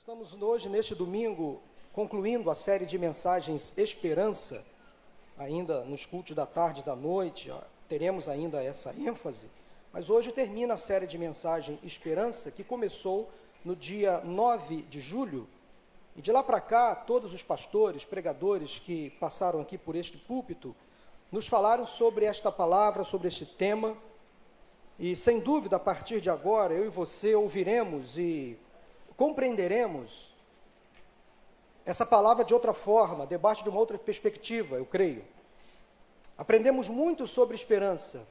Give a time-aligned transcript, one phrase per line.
[0.00, 1.60] estamos hoje, neste domingo,
[1.92, 4.64] concluindo a série de mensagens Esperança,
[5.36, 7.52] ainda nos cultos da tarde e da noite,
[7.86, 9.46] teremos ainda essa ênfase,
[9.92, 13.28] mas hoje termina a série de mensagem Esperança, que começou
[13.62, 15.46] no dia 9 de julho,
[16.16, 20.74] e de lá para cá, todos os pastores, pregadores que passaram aqui por este púlpito,
[21.30, 23.94] nos falaram sobre esta palavra, sobre este tema,
[24.98, 28.58] e sem dúvida, a partir de agora, eu e você ouviremos e
[29.20, 30.34] compreenderemos
[31.84, 35.22] essa palavra de outra forma, debaixo de uma outra perspectiva, eu creio.
[36.38, 38.26] Aprendemos muito sobre esperança,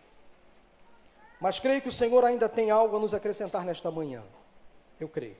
[1.39, 4.23] mas creio que o Senhor ainda tem algo a nos acrescentar nesta manhã.
[4.99, 5.37] Eu creio.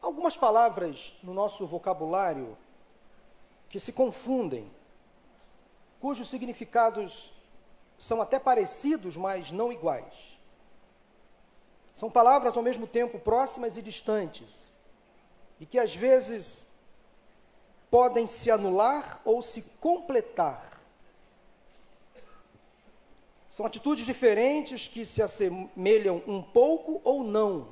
[0.00, 2.56] Algumas palavras no nosso vocabulário
[3.68, 4.72] que se confundem,
[6.00, 7.30] cujos significados
[7.98, 10.33] são até parecidos, mas não iguais.
[11.94, 14.74] São palavras ao mesmo tempo próximas e distantes,
[15.60, 16.76] e que às vezes
[17.88, 20.82] podem se anular ou se completar.
[23.48, 27.68] São atitudes diferentes que se assemelham um pouco ou não.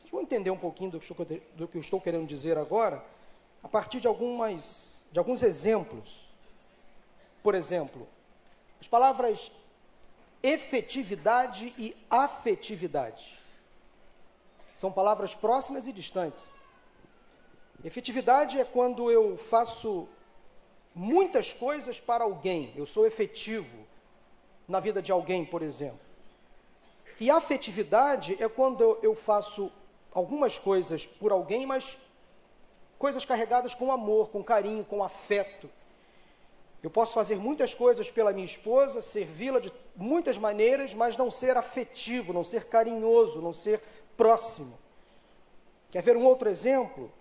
[0.00, 3.04] Vocês vão entender um pouquinho do que, estou, do que eu estou querendo dizer agora,
[3.62, 6.28] a partir de, algumas, de alguns exemplos.
[7.40, 8.08] Por exemplo,
[8.80, 9.52] as palavras
[10.42, 13.38] efetividade e afetividade.
[14.74, 16.44] São palavras próximas e distantes.
[17.84, 20.08] Efetividade é quando eu faço
[20.94, 23.86] muitas coisas para alguém, eu sou efetivo
[24.66, 26.00] na vida de alguém, por exemplo.
[27.18, 29.70] E afetividade é quando eu faço
[30.12, 31.98] algumas coisas por alguém, mas
[32.98, 35.70] coisas carregadas com amor, com carinho, com afeto.
[36.82, 41.56] Eu posso fazer muitas coisas pela minha esposa, servi-la de muitas maneiras, mas não ser
[41.56, 43.82] afetivo, não ser carinhoso, não ser
[44.16, 44.78] próximo.
[45.90, 47.12] Quer ver um outro exemplo?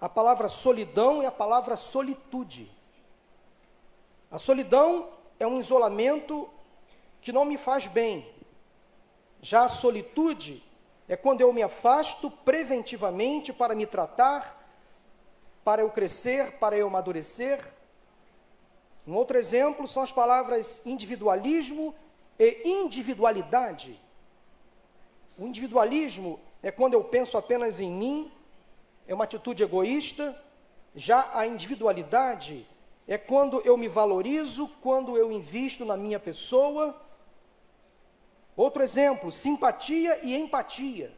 [0.00, 2.70] A palavra solidão e a palavra solitude.
[4.30, 6.48] A solidão é um isolamento
[7.20, 8.26] que não me faz bem.
[9.42, 10.64] Já a solitude
[11.06, 14.56] é quando eu me afasto preventivamente para me tratar,
[15.62, 17.79] para eu crescer, para eu amadurecer
[19.06, 21.94] um outro exemplo são as palavras individualismo
[22.38, 24.00] e individualidade.
[25.38, 28.30] O individualismo é quando eu penso apenas em mim,
[29.06, 30.40] é uma atitude egoísta.
[30.94, 32.66] Já a individualidade
[33.08, 37.00] é quando eu me valorizo, quando eu invisto na minha pessoa.
[38.56, 41.12] Outro exemplo, simpatia e empatia.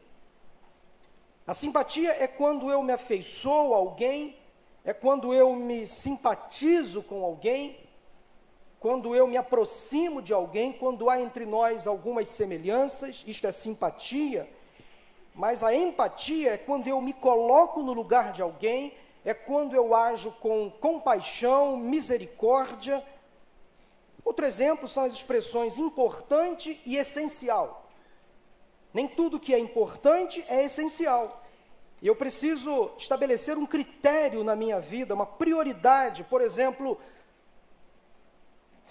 [1.45, 4.37] A simpatia é quando eu me afeiçoo a alguém
[4.83, 7.79] é quando eu me simpatizo com alguém,
[8.79, 14.49] quando eu me aproximo de alguém, quando há entre nós algumas semelhanças, isto é simpatia,
[15.33, 19.95] mas a empatia é quando eu me coloco no lugar de alguém, é quando eu
[19.95, 23.01] ajo com compaixão, misericórdia.
[24.23, 27.89] Outro exemplo são as expressões importante e essencial.
[28.93, 31.42] Nem tudo que é importante é essencial.
[32.03, 36.21] E eu preciso estabelecer um critério na minha vida, uma prioridade.
[36.25, 36.99] Por exemplo,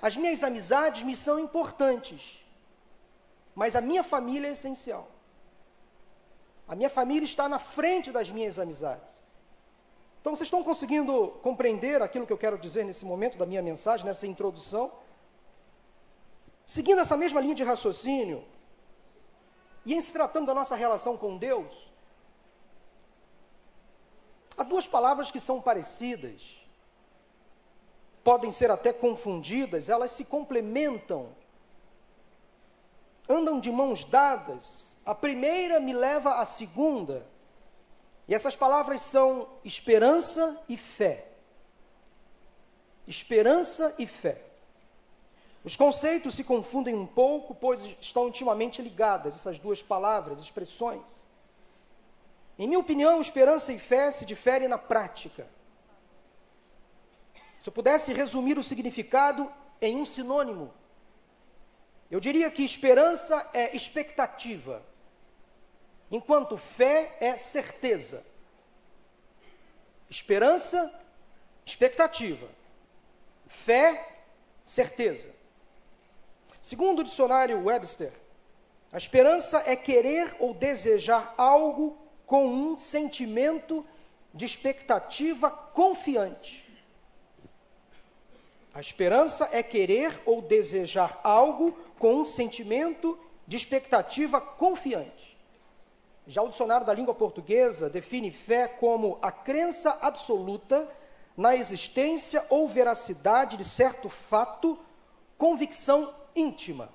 [0.01, 2.43] as minhas amizades me são importantes,
[3.55, 5.11] mas a minha família é essencial.
[6.67, 9.13] A minha família está na frente das minhas amizades.
[10.23, 14.07] Então, vocês estão conseguindo compreender aquilo que eu quero dizer nesse momento da minha mensagem,
[14.07, 14.91] nessa introdução?
[16.65, 18.43] Seguindo essa mesma linha de raciocínio,
[19.85, 21.92] e em se tratando da nossa relação com Deus,
[24.57, 26.43] Há duas palavras que são parecidas,
[28.23, 31.29] podem ser até confundidas, elas se complementam,
[33.29, 34.93] andam de mãos dadas.
[35.05, 37.27] A primeira me leva à segunda,
[38.29, 41.29] e essas palavras são esperança e fé.
[43.07, 44.43] Esperança e fé.
[45.65, 51.27] Os conceitos se confundem um pouco, pois estão intimamente ligadas, essas duas palavras, expressões.
[52.59, 55.47] Em minha opinião, esperança e fé se diferem na prática.
[57.63, 59.51] Se eu pudesse resumir o significado
[59.81, 60.73] em um sinônimo,
[62.11, 64.83] eu diria que esperança é expectativa,
[66.11, 68.25] enquanto fé é certeza.
[70.11, 70.93] Esperança,
[71.65, 72.49] expectativa.
[73.47, 74.19] Fé,
[74.65, 75.31] certeza.
[76.61, 78.13] Segundo o dicionário Webster,
[78.93, 83.85] a esperança é querer ou desejar algo com um sentimento
[84.33, 86.63] de expectativa confiante.
[88.75, 95.37] A esperança é querer ou desejar algo com um sentimento de expectativa confiante.
[96.27, 100.89] Já o dicionário da língua portuguesa define fé como a crença absoluta
[101.37, 104.79] na existência ou veracidade de certo fato,
[105.37, 106.89] convicção íntima.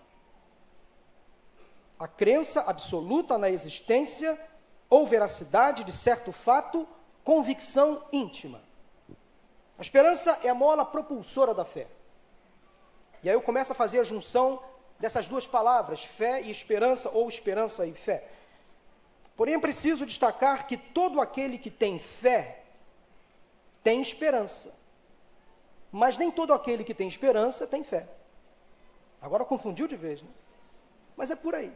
[2.00, 4.40] A crença absoluta na existência
[4.90, 6.88] ou veracidade de certo fato,
[7.24, 8.62] convicção íntima.
[9.78, 11.88] A esperança é a mola propulsora da fé.
[13.22, 14.62] E aí eu começo a fazer a junção
[15.00, 18.28] dessas duas palavras, fé e esperança, ou esperança e fé.
[19.36, 22.64] Porém, é preciso destacar que todo aquele que tem fé
[23.84, 24.74] tem esperança.
[25.92, 28.08] Mas nem todo aquele que tem esperança tem fé.
[29.22, 30.30] Agora confundiu de vez, né?
[31.16, 31.72] Mas é por aí.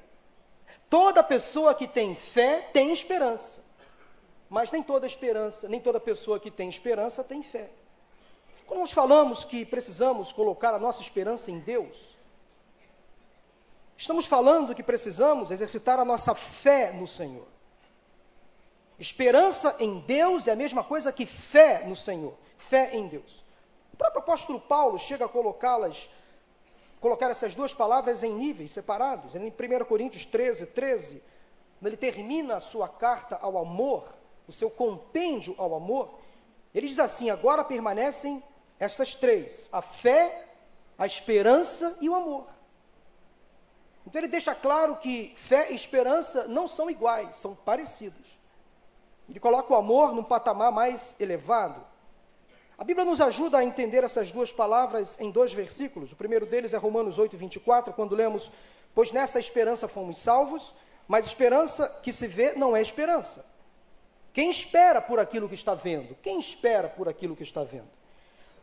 [0.91, 3.63] Toda pessoa que tem fé tem esperança.
[4.49, 7.69] Mas nem toda esperança, nem toda pessoa que tem esperança tem fé.
[8.67, 11.95] Quando nós falamos que precisamos colocar a nossa esperança em Deus,
[13.97, 17.47] estamos falando que precisamos exercitar a nossa fé no Senhor.
[18.99, 23.45] Esperança em Deus é a mesma coisa que fé no Senhor, fé em Deus.
[23.93, 26.09] O próprio apóstolo Paulo chega a colocá-las,
[27.01, 29.35] colocar essas duas palavras em níveis separados.
[29.35, 31.21] Em 1 Coríntios 13, 13,
[31.83, 34.05] ele termina a sua carta ao amor,
[34.47, 36.13] o seu compêndio ao amor,
[36.73, 38.41] ele diz assim: agora permanecem
[38.79, 40.47] essas três: a fé,
[40.97, 42.47] a esperança e o amor.
[44.05, 48.27] Então ele deixa claro que fé e esperança não são iguais, são parecidos.
[49.29, 51.90] Ele coloca o amor num patamar mais elevado.
[52.81, 56.11] A Bíblia nos ajuda a entender essas duas palavras em dois versículos.
[56.11, 58.51] O primeiro deles é Romanos 8, 24, quando lemos:
[58.95, 60.73] Pois nessa esperança fomos salvos,
[61.07, 63.45] mas esperança que se vê não é esperança.
[64.33, 66.17] Quem espera por aquilo que está vendo?
[66.23, 67.87] Quem espera por aquilo que está vendo?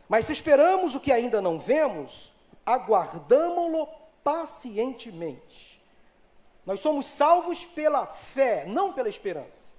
[0.09, 2.29] Mas se esperamos o que ainda não vemos,
[2.65, 3.87] aguardamo-lo
[4.21, 5.81] pacientemente.
[6.65, 9.77] Nós somos salvos pela fé, não pela esperança.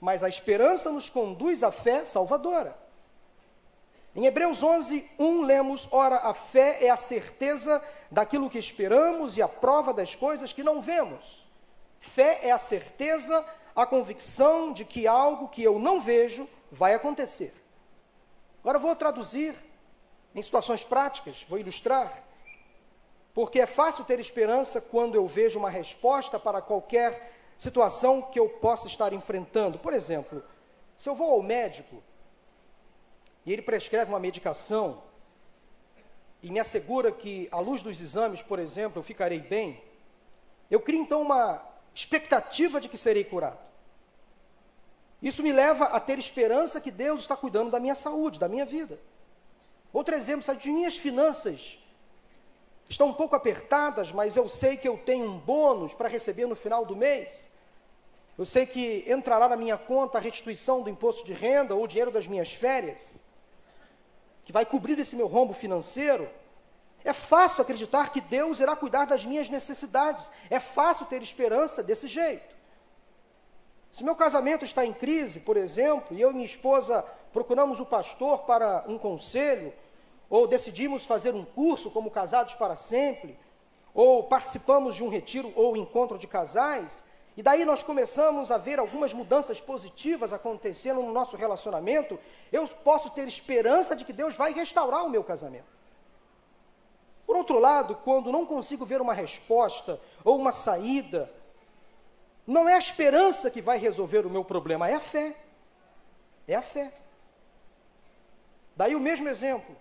[0.00, 2.86] Mas a esperança nos conduz à fé salvadora.
[4.18, 7.80] Em Hebreus 11, 1, lemos: Ora, a fé é a certeza
[8.10, 11.46] daquilo que esperamos e a prova das coisas que não vemos.
[12.00, 17.54] Fé é a certeza, a convicção de que algo que eu não vejo vai acontecer.
[18.60, 19.54] Agora vou traduzir
[20.34, 22.24] em situações práticas, vou ilustrar,
[23.32, 28.48] porque é fácil ter esperança quando eu vejo uma resposta para qualquer situação que eu
[28.48, 29.78] possa estar enfrentando.
[29.78, 30.42] Por exemplo,
[30.96, 32.02] se eu vou ao médico
[33.48, 35.02] e ele prescreve uma medicação
[36.42, 39.82] e me assegura que, à luz dos exames, por exemplo, eu ficarei bem,
[40.70, 43.58] eu crio então uma expectativa de que serei curado.
[45.22, 48.66] Isso me leva a ter esperança que Deus está cuidando da minha saúde, da minha
[48.66, 49.00] vida.
[49.94, 51.78] Outro exemplo, se as minhas finanças
[52.86, 56.54] estão um pouco apertadas, mas eu sei que eu tenho um bônus para receber no
[56.54, 57.48] final do mês.
[58.36, 61.88] Eu sei que entrará na minha conta a restituição do imposto de renda ou o
[61.88, 63.26] dinheiro das minhas férias,
[64.48, 66.26] que vai cobrir esse meu rombo financeiro.
[67.04, 70.30] É fácil acreditar que Deus irá cuidar das minhas necessidades.
[70.48, 72.56] É fácil ter esperança desse jeito.
[73.90, 77.84] Se meu casamento está em crise, por exemplo, e eu e minha esposa procuramos o
[77.84, 79.70] pastor para um conselho,
[80.30, 83.38] ou decidimos fazer um curso como Casados para Sempre,
[83.92, 87.04] ou participamos de um retiro ou encontro de casais,
[87.38, 92.18] e daí nós começamos a ver algumas mudanças positivas acontecendo no nosso relacionamento,
[92.50, 95.68] eu posso ter esperança de que Deus vai restaurar o meu casamento.
[97.24, 101.32] Por outro lado, quando não consigo ver uma resposta ou uma saída,
[102.44, 105.36] não é a esperança que vai resolver o meu problema, é a fé.
[106.48, 106.92] É a fé.
[108.74, 109.76] Daí o mesmo exemplo,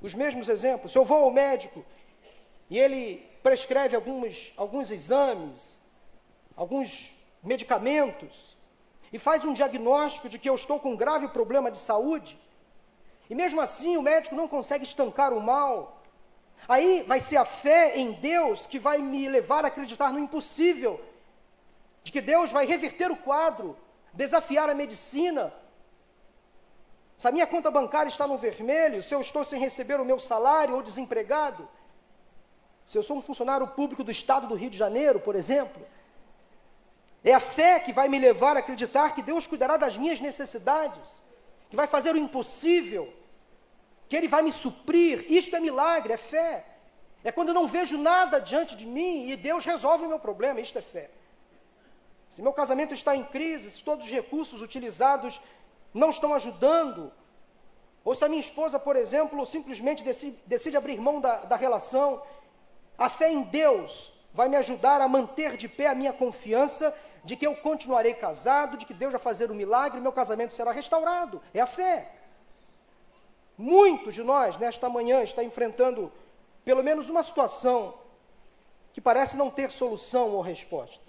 [0.00, 0.92] os mesmos exemplos.
[0.92, 1.84] Se eu vou ao médico
[2.70, 5.81] e ele prescreve alguns, alguns exames,
[6.56, 8.56] alguns medicamentos,
[9.12, 12.38] e faz um diagnóstico de que eu estou com um grave problema de saúde,
[13.28, 16.02] e mesmo assim o médico não consegue estancar o mal,
[16.68, 21.00] aí vai ser a fé em Deus que vai me levar a acreditar no impossível
[22.02, 23.76] de que Deus vai reverter o quadro,
[24.12, 25.52] desafiar a medicina.
[27.16, 30.18] Se a minha conta bancária está no vermelho, se eu estou sem receber o meu
[30.18, 31.68] salário ou desempregado,
[32.84, 35.82] se eu sou um funcionário público do estado do Rio de Janeiro, por exemplo,
[37.24, 41.22] é a fé que vai me levar a acreditar que Deus cuidará das minhas necessidades,
[41.70, 43.12] que vai fazer o impossível,
[44.08, 45.24] que Ele vai me suprir.
[45.30, 46.64] Isto é milagre, é fé.
[47.24, 50.60] É quando eu não vejo nada diante de mim e Deus resolve o meu problema,
[50.60, 51.10] isto é fé.
[52.28, 55.40] Se meu casamento está em crise, se todos os recursos utilizados
[55.94, 57.12] não estão ajudando,
[58.04, 62.22] ou se a minha esposa, por exemplo, simplesmente decide, decide abrir mão da, da relação,
[62.98, 66.92] a fé em Deus vai me ajudar a manter de pé a minha confiança
[67.24, 70.72] de que eu continuarei casado, de que Deus vai fazer um milagre, meu casamento será
[70.72, 71.40] restaurado.
[71.54, 72.10] É a fé.
[73.56, 76.12] Muitos de nós, nesta manhã, está enfrentando
[76.64, 77.94] pelo menos uma situação
[78.92, 81.00] que parece não ter solução ou resposta.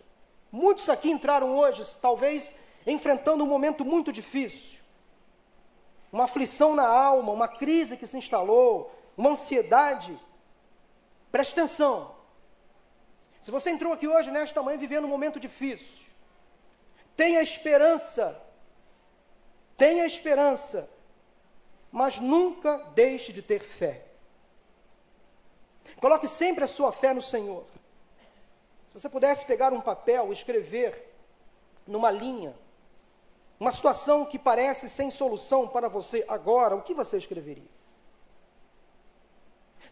[0.51, 2.55] Muitos aqui entraram hoje, talvez,
[2.85, 4.79] enfrentando um momento muito difícil.
[6.11, 10.17] Uma aflição na alma, uma crise que se instalou, uma ansiedade.
[11.31, 12.13] Preste atenção.
[13.41, 16.02] Se você entrou aqui hoje, nesta manhã, vivendo um momento difícil,
[17.15, 18.39] tenha esperança,
[19.77, 20.89] tenha esperança,
[21.91, 24.05] mas nunca deixe de ter fé.
[25.99, 27.65] Coloque sempre a sua fé no Senhor.
[28.87, 31.13] Se você pudesse pegar um papel, escrever
[31.87, 32.53] numa linha,
[33.59, 37.82] uma situação que parece sem solução para você agora, o que você escreveria?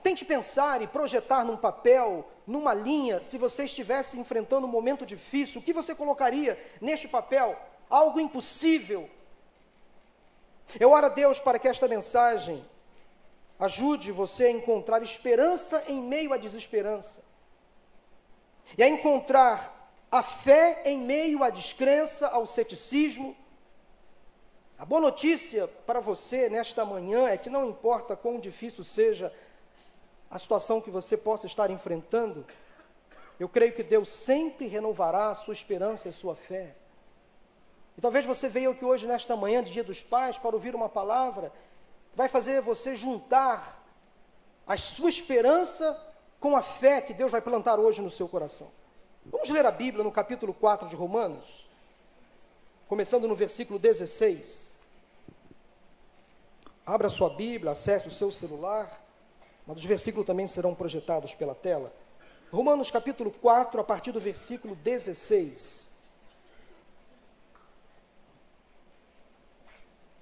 [0.03, 5.62] Tente pensar e projetar num papel, numa linha, se você estivesse enfrentando um momento difícil,
[5.62, 7.58] o que você colocaria neste papel?
[7.89, 9.10] Algo impossível.
[10.79, 12.65] Eu oro a Deus para que esta mensagem
[13.60, 17.22] ajude você a encontrar esperança em meio à desesperança.
[18.75, 23.36] E a encontrar a fé em meio à descrença, ao ceticismo.
[24.79, 29.31] A boa notícia para você nesta manhã é que não importa quão difícil seja
[30.31, 32.45] a situação que você possa estar enfrentando,
[33.38, 36.73] eu creio que Deus sempre renovará a sua esperança e a sua fé.
[37.97, 40.88] E talvez você veio aqui hoje, nesta manhã de Dia dos Pais, para ouvir uma
[40.88, 41.51] palavra
[42.11, 43.83] que vai fazer você juntar
[44.65, 46.00] a sua esperança
[46.39, 48.69] com a fé que Deus vai plantar hoje no seu coração.
[49.25, 51.67] Vamos ler a Bíblia no capítulo 4 de Romanos,
[52.88, 54.77] começando no versículo 16.
[56.85, 59.11] Abra sua Bíblia, acesse o seu celular.
[59.65, 61.94] Mas os versículos também serão projetados pela tela.
[62.51, 65.89] Romanos capítulo 4, a partir do versículo 16.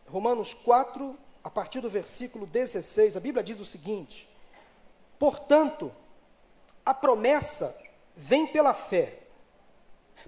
[0.08, 4.30] Romanos 4, a partir do versículo 16, a Bíblia diz o seguinte:
[5.18, 5.92] Portanto,
[6.86, 7.76] a promessa
[8.16, 9.20] vem pela fé,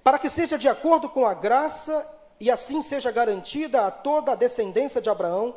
[0.03, 2.07] para que seja de acordo com a graça
[2.39, 5.55] e assim seja garantida a toda a descendência de Abraão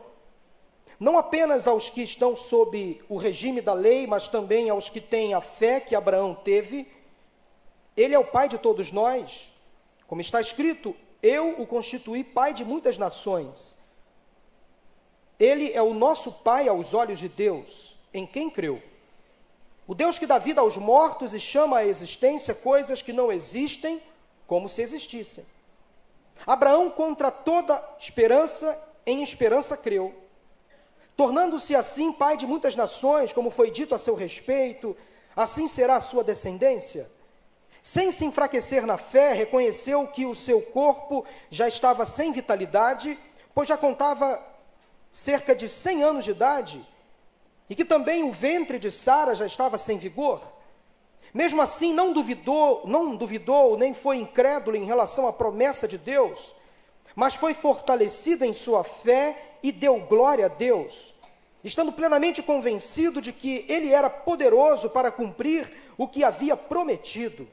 [0.98, 5.34] não apenas aos que estão sob o regime da lei, mas também aos que têm
[5.34, 6.86] a fé que Abraão teve.
[7.96, 9.50] Ele é o pai de todos nós.
[10.06, 13.76] Como está escrito, eu o constituí pai de muitas nações.
[15.38, 18.80] Ele é o nosso pai aos olhos de Deus, em quem creu.
[19.86, 24.00] O Deus que dá vida aos mortos e chama à existência coisas que não existem,
[24.46, 25.44] como se existissem.
[26.46, 30.23] Abraão, contra toda esperança, em esperança creu
[31.16, 34.96] tornando-se assim pai de muitas nações, como foi dito a seu respeito,
[35.34, 37.10] assim será a sua descendência.
[37.82, 43.18] Sem se enfraquecer na fé, reconheceu que o seu corpo já estava sem vitalidade,
[43.54, 44.42] pois já contava
[45.12, 46.84] cerca de 100 anos de idade,
[47.68, 50.40] e que também o ventre de Sara já estava sem vigor.
[51.32, 56.54] Mesmo assim, não duvidou, não duvidou, nem foi incrédulo em relação à promessa de Deus,
[57.14, 61.14] mas foi fortalecido em sua fé e deu glória a Deus,
[61.62, 67.48] estando plenamente convencido de que ele era poderoso para cumprir o que havia prometido.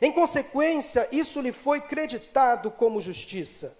[0.00, 3.78] Em consequência, isso lhe foi creditado como justiça.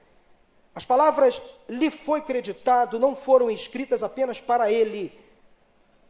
[0.74, 5.18] As palavras lhe foi creditado não foram escritas apenas para ele,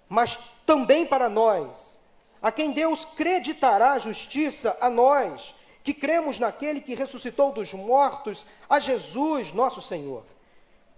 [0.08, 2.00] mas também para nós,
[2.40, 5.54] a quem Deus creditará justiça a nós,
[5.86, 10.24] que cremos naquele que ressuscitou dos mortos, a Jesus, nosso Senhor.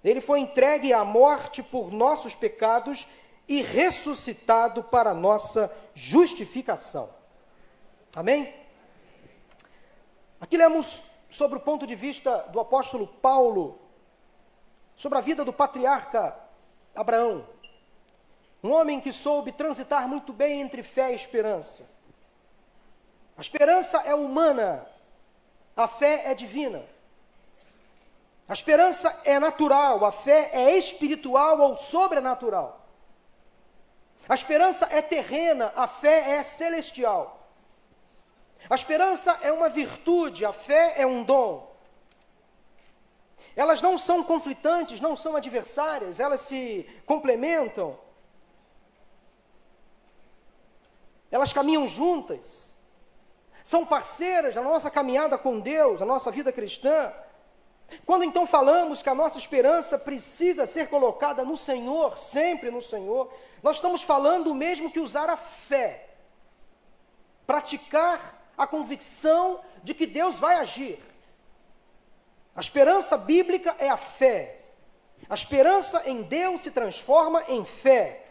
[0.02, 3.06] Ele foi entregue à morte por nossos pecados
[3.46, 7.10] e ressuscitado para nossa justificação.
[8.16, 8.50] Amém?
[10.40, 13.78] Aqui lemos sobre o ponto de vista do apóstolo Paulo,
[14.96, 16.34] sobre a vida do patriarca
[16.94, 17.44] Abraão,
[18.64, 21.97] um homem que soube transitar muito bem entre fé e esperança.
[23.38, 24.84] A esperança é humana,
[25.76, 26.84] a fé é divina.
[28.48, 32.84] A esperança é natural, a fé é espiritual ou sobrenatural.
[34.28, 37.48] A esperança é terrena, a fé é celestial.
[38.68, 41.72] A esperança é uma virtude, a fé é um dom.
[43.54, 47.96] Elas não são conflitantes, não são adversárias, elas se complementam.
[51.30, 52.67] Elas caminham juntas.
[53.68, 57.12] São parceiras na nossa caminhada com Deus, na nossa vida cristã.
[58.06, 63.30] Quando então falamos que a nossa esperança precisa ser colocada no Senhor, sempre no Senhor,
[63.62, 66.06] nós estamos falando o mesmo que usar a fé,
[67.46, 70.98] praticar a convicção de que Deus vai agir.
[72.56, 74.62] A esperança bíblica é a fé.
[75.28, 78.28] A esperança em Deus se transforma em fé.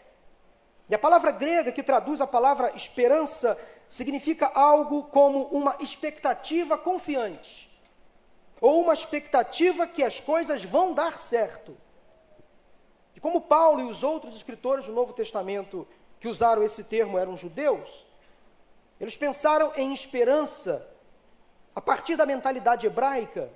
[0.88, 3.56] E a palavra grega que traduz a palavra esperança
[3.88, 7.70] significa algo como uma expectativa confiante,
[8.60, 11.76] ou uma expectativa que as coisas vão dar certo.
[13.16, 15.86] E como Paulo e os outros escritores do Novo Testamento
[16.20, 18.06] que usaram esse termo eram judeus,
[19.00, 20.86] eles pensaram em esperança
[21.74, 23.50] a partir da mentalidade hebraica,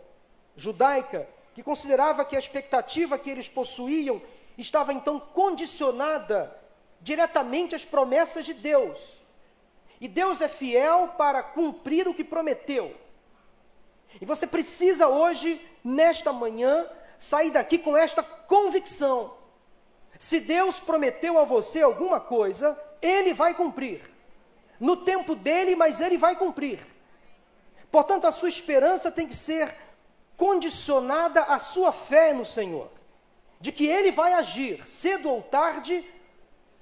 [0.57, 4.23] judaica, que considerava que a expectativa que eles possuíam
[4.57, 6.57] estava então condicionada
[7.01, 9.22] diretamente às promessas de Deus.
[10.03, 12.95] E Deus é fiel para cumprir o que prometeu.
[14.21, 16.87] E você precisa hoje, nesta manhã,
[17.19, 19.41] sair daqui com esta convicção
[20.23, 24.09] se Deus prometeu a você alguma coisa, Ele vai cumprir.
[24.79, 26.79] No tempo dele, mas Ele vai cumprir.
[27.91, 29.75] Portanto, a sua esperança tem que ser
[30.37, 32.89] condicionada à sua fé no Senhor,
[33.61, 36.09] de que Ele vai agir, cedo ou tarde,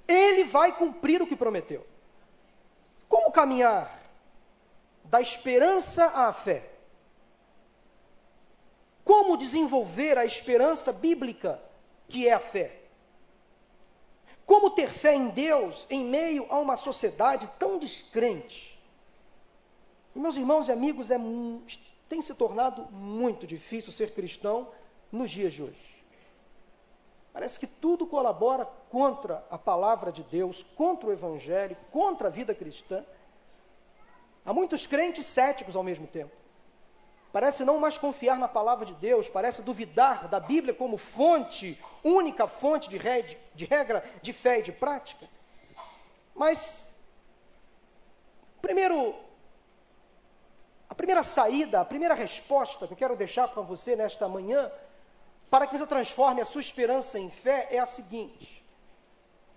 [0.06, 1.86] Ele vai cumprir o que prometeu.
[3.10, 4.00] Como caminhar
[5.02, 6.70] da esperança à fé?
[9.04, 11.60] Como desenvolver a esperança bíblica,
[12.08, 12.82] que é a fé?
[14.46, 18.80] Como ter fé em Deus em meio a uma sociedade tão descrente?
[20.14, 21.18] E, meus irmãos e amigos, é,
[22.08, 24.68] tem se tornado muito difícil ser cristão
[25.10, 25.89] nos dias de hoje.
[27.32, 32.54] Parece que tudo colabora contra a palavra de Deus, contra o Evangelho, contra a vida
[32.54, 33.04] cristã.
[34.44, 36.40] Há muitos crentes céticos ao mesmo tempo
[37.32, 42.46] parece não mais confiar na palavra de Deus, parece duvidar da Bíblia como fonte, única
[42.46, 42.98] fonte de,
[43.54, 45.28] de regra de fé e de prática.
[46.34, 46.98] Mas,
[48.60, 49.14] primeiro,
[50.88, 54.70] a primeira saída, a primeira resposta que eu quero deixar para você nesta manhã,
[55.50, 58.64] para que você transforme a sua esperança em fé, é a seguinte: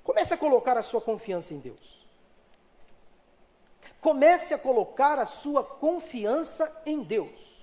[0.04, 2.04] comece a colocar a sua confiança em Deus.
[4.02, 7.54] Comece a colocar a sua confiança em Deus.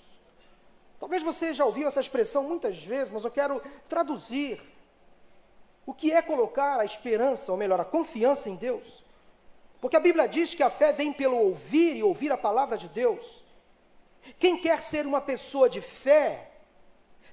[0.99, 4.61] Talvez você já ouviu essa expressão muitas vezes, mas eu quero traduzir.
[5.85, 9.03] O que é colocar a esperança, ou melhor, a confiança em Deus?
[9.81, 12.87] Porque a Bíblia diz que a fé vem pelo ouvir e ouvir a palavra de
[12.89, 13.45] Deus.
[14.39, 16.50] Quem quer ser uma pessoa de fé,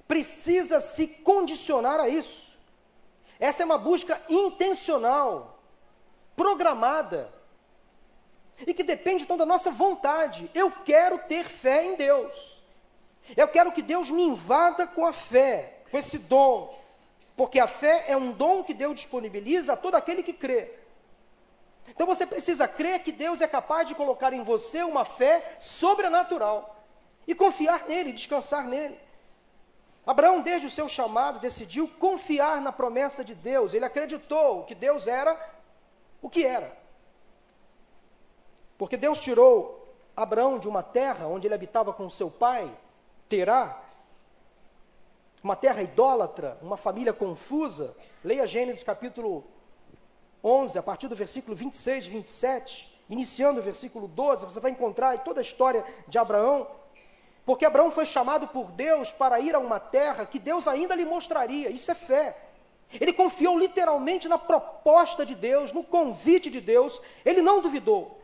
[0.08, 2.48] precisa se condicionar a isso.
[3.38, 5.60] Essa é uma busca intencional,
[6.34, 7.32] programada,
[8.66, 10.50] e que depende então da nossa vontade.
[10.54, 12.60] Eu quero ter fé em Deus.
[13.36, 16.76] Eu quero que Deus me invada com a fé, com esse dom,
[17.36, 20.72] porque a fé é um dom que Deus disponibiliza a todo aquele que crê.
[21.86, 26.84] Então você precisa crer que Deus é capaz de colocar em você uma fé sobrenatural
[27.26, 28.98] e confiar nele, descansar nele.
[30.08, 33.74] Abraão, desde o seu chamado, decidiu confiar na promessa de Deus.
[33.74, 35.38] Ele acreditou que Deus era
[36.22, 36.74] o que era.
[38.78, 42.74] Porque Deus tirou Abraão de uma terra onde ele habitava com seu pai,
[43.28, 43.82] terá
[45.42, 47.94] uma terra idólatra, uma família confusa.
[48.24, 49.44] Leia Gênesis capítulo
[50.42, 55.22] 11, a partir do versículo 26 e 27, iniciando o versículo 12, você vai encontrar
[55.22, 56.66] toda a história de Abraão.
[57.48, 61.06] Porque Abraão foi chamado por Deus para ir a uma terra que Deus ainda lhe
[61.06, 61.70] mostraria.
[61.70, 62.36] Isso é fé.
[62.92, 67.00] Ele confiou literalmente na proposta de Deus, no convite de Deus.
[67.24, 68.20] Ele não duvidou.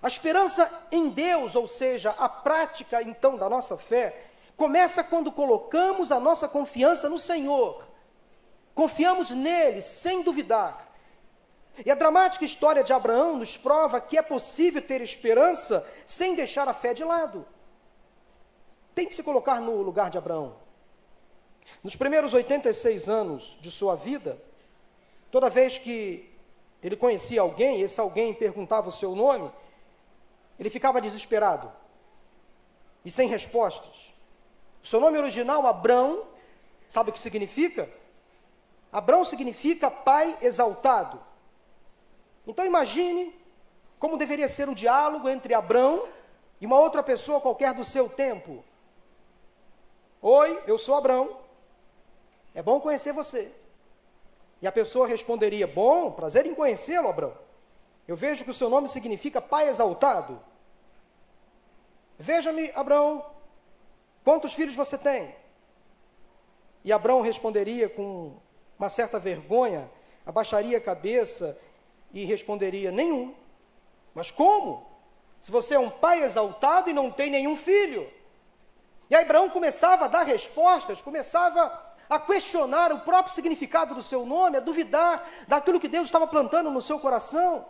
[0.00, 6.12] A esperança em Deus, ou seja, a prática então da nossa fé, começa quando colocamos
[6.12, 7.84] a nossa confiança no Senhor.
[8.72, 10.92] Confiamos nele sem duvidar.
[11.84, 16.68] E a dramática história de Abraão nos prova que é possível ter esperança sem deixar
[16.68, 17.44] a fé de lado.
[19.00, 20.56] Tente se colocar no lugar de Abraão.
[21.82, 24.38] Nos primeiros 86 anos de sua vida,
[25.30, 26.30] toda vez que
[26.82, 29.50] ele conhecia alguém, esse alguém perguntava o seu nome,
[30.58, 31.72] ele ficava desesperado
[33.02, 34.12] e sem respostas.
[34.82, 36.24] O seu nome original, Abrão,
[36.86, 37.88] sabe o que significa?
[38.92, 41.18] Abrão significa pai exaltado.
[42.46, 43.34] Então imagine
[43.98, 46.06] como deveria ser o diálogo entre Abrão
[46.60, 48.62] e uma outra pessoa qualquer do seu tempo.
[50.22, 51.38] Oi, eu sou Abrão.
[52.54, 53.52] É bom conhecer você.
[54.60, 57.32] E a pessoa responderia: Bom, prazer em conhecê-lo, Abrão.
[58.06, 60.40] Eu vejo que o seu nome significa pai exaltado.
[62.18, 63.24] Veja-me, Abrão,
[64.24, 65.34] Quantos filhos você tem?
[66.84, 68.36] E Abraão responderia com
[68.78, 69.90] uma certa vergonha,
[70.24, 71.58] abaixaria a cabeça
[72.12, 73.34] e responderia: Nenhum.
[74.14, 74.86] Mas como?
[75.40, 78.10] Se você é um pai exaltado e não tem nenhum filho.
[79.10, 84.24] E aí Abraão começava a dar respostas, começava a questionar o próprio significado do seu
[84.24, 87.66] nome, a duvidar daquilo que Deus estava plantando no seu coração.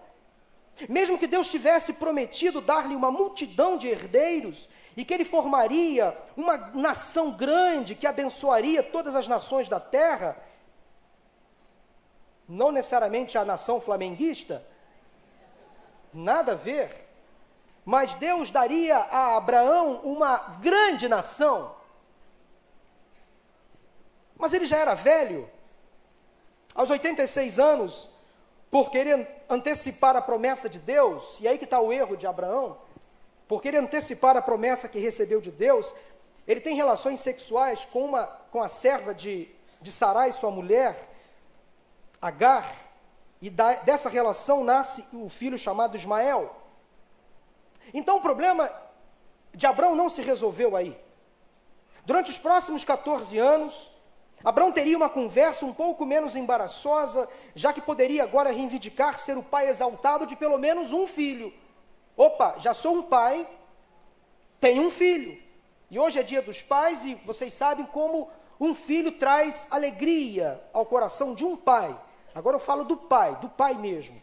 [0.88, 6.57] Mesmo que Deus tivesse prometido dar-lhe uma multidão de herdeiros e que ele formaria uma
[6.74, 10.37] nação grande que abençoaria todas as nações da terra,
[12.48, 14.66] não necessariamente a nação flamenguista,
[16.12, 17.10] nada a ver,
[17.90, 21.74] mas Deus daria a Abraão uma grande nação.
[24.38, 25.50] Mas ele já era velho,
[26.72, 28.09] aos 86 anos,
[28.70, 32.79] por querer antecipar a promessa de Deus, e aí que está o erro de Abraão,
[33.48, 35.92] por querer antecipar a promessa que recebeu de Deus,
[36.46, 39.48] ele tem relações sexuais com, uma, com a serva de,
[39.81, 41.09] de Sarai, sua mulher,
[42.22, 42.72] Agar,
[43.42, 46.60] e da, dessa relação nasce o filho chamado Ismael.
[47.92, 48.70] Então o problema
[49.55, 50.98] de Abraão não se resolveu aí.
[52.05, 53.90] Durante os próximos 14 anos,
[54.42, 59.42] Abraão teria uma conversa um pouco menos embaraçosa, já que poderia agora reivindicar ser o
[59.42, 61.53] pai exaltado de pelo menos um filho.
[62.16, 63.46] Opa, já sou um pai,
[64.59, 65.40] tenho um filho.
[65.90, 70.87] E hoje é dia dos pais e vocês sabem como um filho traz alegria ao
[70.87, 71.98] coração de um pai.
[72.35, 74.20] Agora eu falo do pai, do pai mesmo.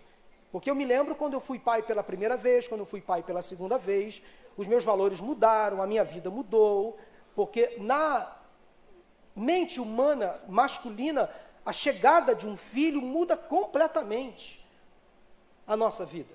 [0.52, 3.22] Porque eu me lembro quando eu fui pai pela primeira vez, quando eu fui pai
[3.22, 4.22] pela segunda vez,
[4.56, 6.98] os meus valores mudaram, a minha vida mudou,
[7.36, 8.36] porque na
[9.36, 11.30] mente humana masculina,
[11.66, 14.66] a chegada de um filho muda completamente
[15.68, 16.34] a nossa vida.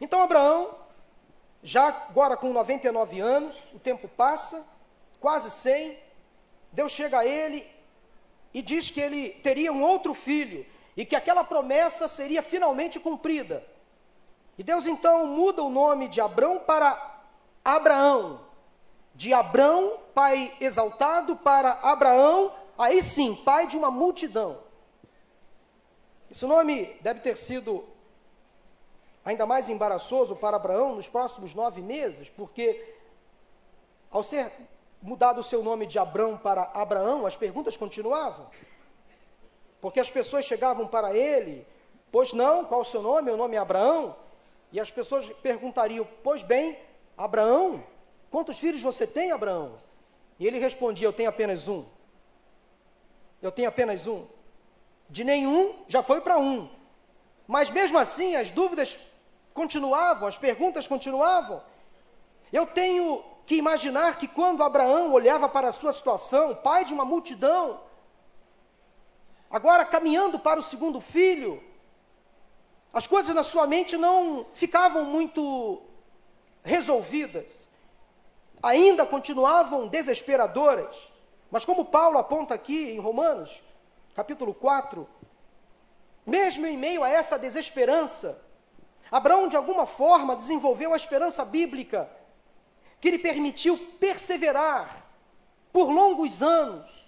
[0.00, 0.76] Então Abraão,
[1.62, 4.68] já agora com 99 anos, o tempo passa,
[5.18, 5.98] quase 100,
[6.70, 7.66] Deus chega a ele
[8.54, 10.66] e diz que ele teria um outro filho
[11.00, 13.66] e que aquela promessa seria finalmente cumprida.
[14.58, 17.22] E Deus então muda o nome de Abrão para
[17.64, 18.42] Abraão.
[19.14, 24.58] De Abrão, pai exaltado, para Abraão, aí sim, pai de uma multidão.
[26.30, 27.82] Esse nome deve ter sido
[29.24, 32.94] ainda mais embaraçoso para Abraão nos próximos nove meses, porque
[34.10, 34.52] ao ser
[35.00, 38.50] mudado o seu nome de Abrão para Abraão, as perguntas continuavam.
[39.80, 41.66] Porque as pessoas chegavam para ele,
[42.12, 43.22] pois não, qual o seu nome?
[43.22, 44.16] Meu nome é Abraão.
[44.72, 46.78] E as pessoas perguntariam, pois bem,
[47.16, 47.82] Abraão,
[48.30, 49.78] quantos filhos você tem, Abraão?
[50.38, 51.84] E ele respondia, eu tenho apenas um.
[53.42, 54.26] Eu tenho apenas um.
[55.08, 56.68] De nenhum, já foi para um.
[57.46, 58.96] Mas mesmo assim, as dúvidas
[59.52, 61.62] continuavam, as perguntas continuavam.
[62.52, 67.04] Eu tenho que imaginar que quando Abraão olhava para a sua situação, pai de uma
[67.04, 67.80] multidão,
[69.50, 71.62] agora caminhando para o segundo filho,
[72.92, 75.82] as coisas na sua mente não ficavam muito
[76.62, 77.68] resolvidas,
[78.62, 80.96] ainda continuavam desesperadoras,
[81.50, 83.62] mas como Paulo aponta aqui em Romanos,
[84.14, 85.08] capítulo 4,
[86.26, 88.40] mesmo em meio a essa desesperança,
[89.10, 92.08] Abraão de alguma forma desenvolveu a esperança bíblica
[93.00, 95.06] que lhe permitiu perseverar
[95.72, 96.99] por longos anos,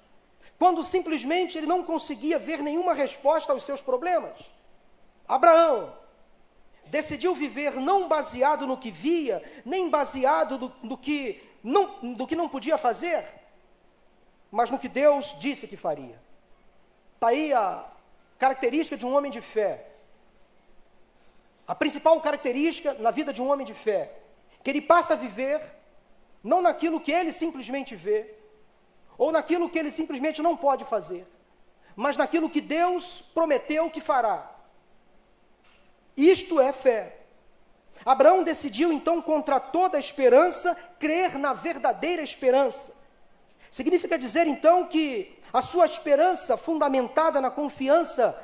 [0.62, 4.38] quando simplesmente ele não conseguia ver nenhuma resposta aos seus problemas.
[5.26, 5.92] Abraão
[6.86, 12.48] decidiu viver não baseado no que via, nem baseado do, que, não, do que não
[12.48, 13.24] podia fazer,
[14.52, 16.16] mas no que Deus disse que faria.
[17.16, 17.84] Está aí a
[18.38, 19.88] característica de um homem de fé.
[21.66, 24.12] A principal característica na vida de um homem de fé,
[24.62, 25.60] que ele passa a viver
[26.40, 28.41] não naquilo que ele simplesmente vê,
[29.16, 31.26] ou naquilo que ele simplesmente não pode fazer,
[31.94, 34.50] mas naquilo que Deus prometeu que fará.
[36.16, 37.18] Isto é fé.
[38.04, 42.94] Abraão decidiu então, contra toda esperança, crer na verdadeira esperança.
[43.70, 48.38] Significa dizer então que a sua esperança, fundamentada na confiança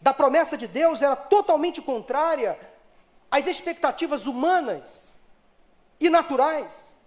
[0.00, 2.58] da promessa de Deus, era totalmente contrária
[3.30, 5.18] às expectativas humanas
[5.98, 7.00] e naturais.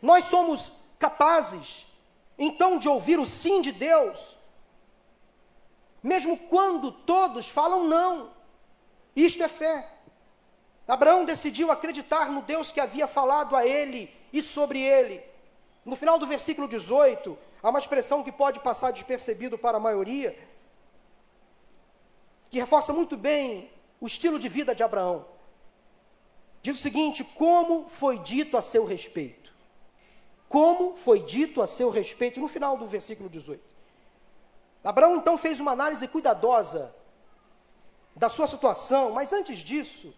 [0.00, 1.86] Nós somos capazes
[2.38, 4.38] então de ouvir o sim de Deus,
[6.02, 8.30] mesmo quando todos falam não.
[9.16, 9.92] Isto é fé.
[10.86, 15.22] Abraão decidiu acreditar no Deus que havia falado a ele e sobre ele.
[15.84, 20.38] No final do versículo 18, há uma expressão que pode passar despercebido para a maioria,
[22.48, 23.70] que reforça muito bem
[24.00, 25.26] o estilo de vida de Abraão.
[26.62, 29.37] Diz o seguinte: como foi dito a seu respeito
[30.48, 33.62] como foi dito a seu respeito no final do versículo 18.
[34.82, 36.94] Abraão então fez uma análise cuidadosa
[38.16, 40.14] da sua situação, mas antes disso,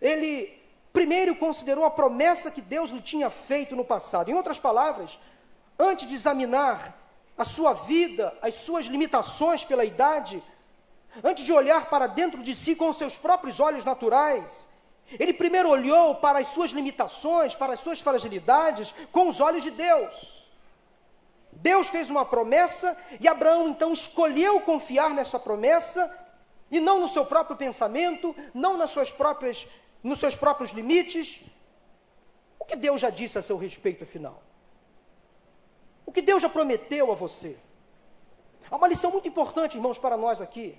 [0.00, 0.64] ele
[0.94, 4.30] Primeiro, considerou a promessa que Deus lhe tinha feito no passado.
[4.30, 5.18] Em outras palavras,
[5.76, 6.96] antes de examinar
[7.36, 10.40] a sua vida, as suas limitações pela idade,
[11.24, 14.68] antes de olhar para dentro de si com os seus próprios olhos naturais,
[15.10, 19.70] ele primeiro olhou para as suas limitações, para as suas fragilidades, com os olhos de
[19.70, 20.44] Deus.
[21.52, 26.12] Deus fez uma promessa e Abraão então escolheu confiar nessa promessa
[26.70, 29.66] e não no seu próprio pensamento, não nas suas próprias,
[30.02, 31.40] nos seus próprios limites.
[32.58, 34.42] O que Deus já disse a seu respeito, afinal?
[36.04, 37.58] O que Deus já prometeu a você?
[38.70, 40.76] Há uma lição muito importante, irmãos, para nós aqui.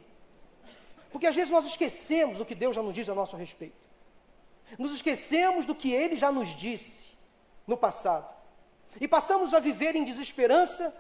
[1.11, 3.85] Porque às vezes nós esquecemos do que Deus já nos diz a nosso respeito.
[4.78, 7.04] Nos esquecemos do que Ele já nos disse
[7.67, 8.34] no passado.
[8.99, 10.95] E passamos a viver em desesperança,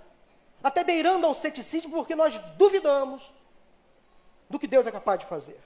[0.63, 3.33] até beirando ao ceticismo, porque nós duvidamos
[4.49, 5.59] do que Deus é capaz de fazer.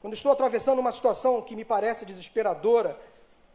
[0.00, 2.98] Quando estou atravessando uma situação que me parece desesperadora,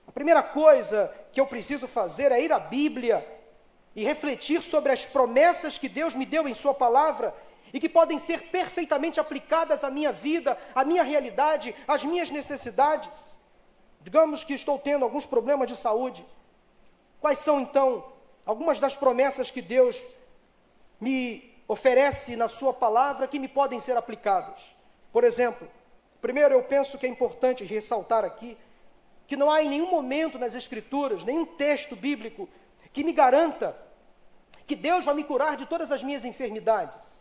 [0.08, 3.26] a primeira coisa que eu preciso fazer é ir à Bíblia
[3.96, 7.34] e refletir sobre as promessas que Deus me deu em Sua palavra
[7.74, 13.38] e que podem ser perfeitamente aplicadas à minha vida, à minha realidade, às minhas necessidades.
[14.02, 16.26] Digamos que estou tendo alguns problemas de saúde.
[17.20, 18.12] Quais são então
[18.46, 20.02] algumas das promessas que Deus
[21.00, 24.60] me oferece na Sua palavra que me podem ser aplicadas?
[25.14, 25.68] Por exemplo,
[26.20, 28.58] primeiro eu penso que é importante ressaltar aqui
[29.28, 32.50] que não há em nenhum momento nas Escrituras, nenhum texto bíblico
[32.92, 33.78] que me garanta
[34.68, 37.21] que Deus vai me curar de todas as minhas enfermidades.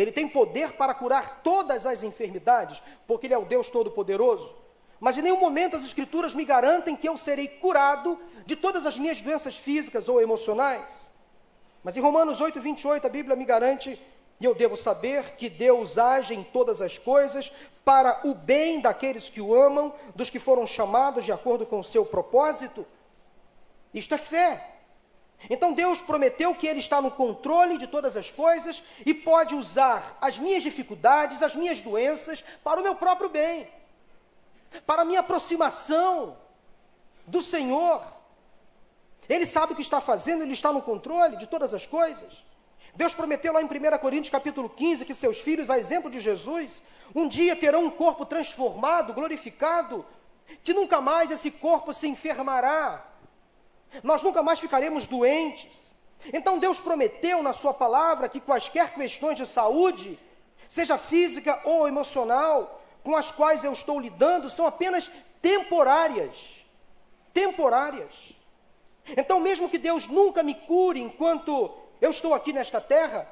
[0.00, 4.56] Ele tem poder para curar todas as enfermidades, porque Ele é o Deus Todo-Poderoso.
[4.98, 8.98] Mas em nenhum momento as Escrituras me garantem que eu serei curado de todas as
[8.98, 11.10] minhas doenças físicas ou emocionais.
[11.82, 14.00] Mas em Romanos 8, 28, a Bíblia me garante,
[14.38, 17.50] e eu devo saber, que Deus age em todas as coisas
[17.84, 21.84] para o bem daqueles que o amam, dos que foram chamados de acordo com o
[21.84, 22.86] seu propósito.
[23.92, 24.79] Isto é fé.
[25.48, 30.18] Então Deus prometeu que Ele está no controle de todas as coisas e pode usar
[30.20, 33.66] as minhas dificuldades, as minhas doenças, para o meu próprio bem,
[34.86, 36.36] para a minha aproximação
[37.26, 38.02] do Senhor.
[39.28, 42.32] Ele sabe o que está fazendo, Ele está no controle de todas as coisas.
[42.94, 46.82] Deus prometeu lá em 1 Coríntios capítulo 15 que seus filhos, a exemplo de Jesus,
[47.14, 50.04] um dia terão um corpo transformado, glorificado,
[50.64, 53.06] que nunca mais esse corpo se enfermará,
[54.02, 55.94] nós nunca mais ficaremos doentes.
[56.32, 60.18] Então Deus prometeu na Sua palavra que quaisquer questões de saúde,
[60.68, 66.36] seja física ou emocional, com as quais eu estou lidando, são apenas temporárias.
[67.32, 68.12] Temporárias.
[69.16, 73.28] Então, mesmo que Deus nunca me cure enquanto eu estou aqui nesta terra,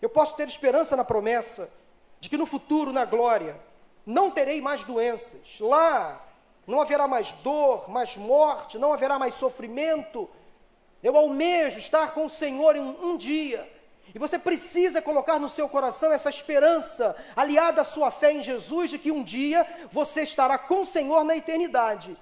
[0.00, 1.72] eu posso ter esperança na promessa
[2.20, 3.58] de que no futuro, na glória,
[4.04, 5.58] não terei mais doenças.
[5.60, 6.20] Lá,
[6.72, 10.28] não haverá mais dor, mais morte, não haverá mais sofrimento.
[11.02, 13.70] Eu almejo estar com o Senhor em um, um dia.
[14.14, 18.88] E você precisa colocar no seu coração essa esperança, aliada à sua fé em Jesus,
[18.88, 22.16] de que um dia você estará com o Senhor na eternidade.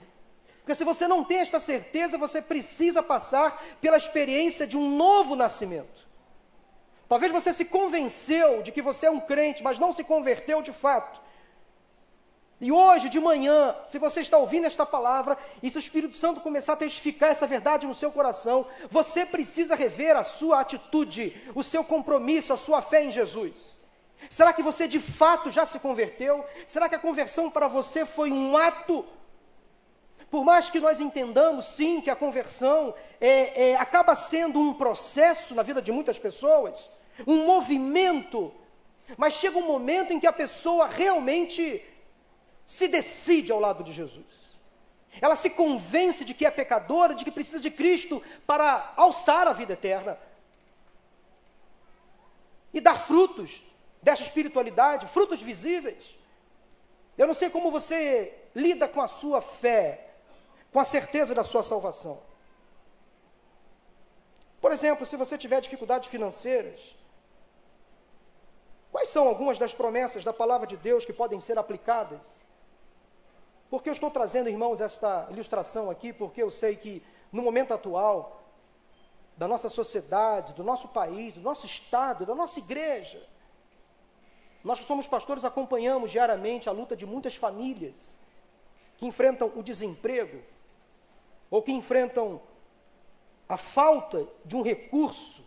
[0.58, 5.36] Porque se você não tem esta certeza, você precisa passar pela experiência de um novo
[5.36, 6.08] nascimento.
[7.08, 10.72] Talvez você se convenceu de que você é um crente, mas não se converteu de
[10.72, 11.20] fato.
[12.60, 16.40] E hoje de manhã, se você está ouvindo esta palavra e se o Espírito Santo
[16.40, 21.62] começar a testificar essa verdade no seu coração, você precisa rever a sua atitude, o
[21.62, 23.78] seu compromisso, a sua fé em Jesus.
[24.28, 26.44] Será que você de fato já se converteu?
[26.66, 29.06] Será que a conversão para você foi um ato?
[30.30, 35.54] Por mais que nós entendamos, sim, que a conversão é, é, acaba sendo um processo
[35.54, 36.90] na vida de muitas pessoas,
[37.26, 38.52] um movimento,
[39.16, 41.82] mas chega um momento em que a pessoa realmente
[42.70, 44.56] se decide ao lado de Jesus.
[45.20, 49.52] Ela se convence de que é pecadora, de que precisa de Cristo para alçar a
[49.52, 50.16] vida eterna
[52.72, 53.64] e dar frutos
[54.00, 56.16] dessa espiritualidade, frutos visíveis.
[57.18, 60.12] Eu não sei como você lida com a sua fé,
[60.72, 62.22] com a certeza da sua salvação.
[64.60, 66.80] Por exemplo, se você tiver dificuldades financeiras,
[68.92, 72.48] quais são algumas das promessas da palavra de Deus que podem ser aplicadas
[73.70, 76.12] por que eu estou trazendo, irmãos, esta ilustração aqui?
[76.12, 78.42] Porque eu sei que no momento atual,
[79.36, 83.26] da nossa sociedade, do nosso país, do nosso estado, da nossa igreja,
[84.62, 88.18] nós que somos pastores acompanhamos diariamente a luta de muitas famílias
[88.98, 90.42] que enfrentam o desemprego
[91.50, 92.42] ou que enfrentam
[93.48, 95.42] a falta de um recurso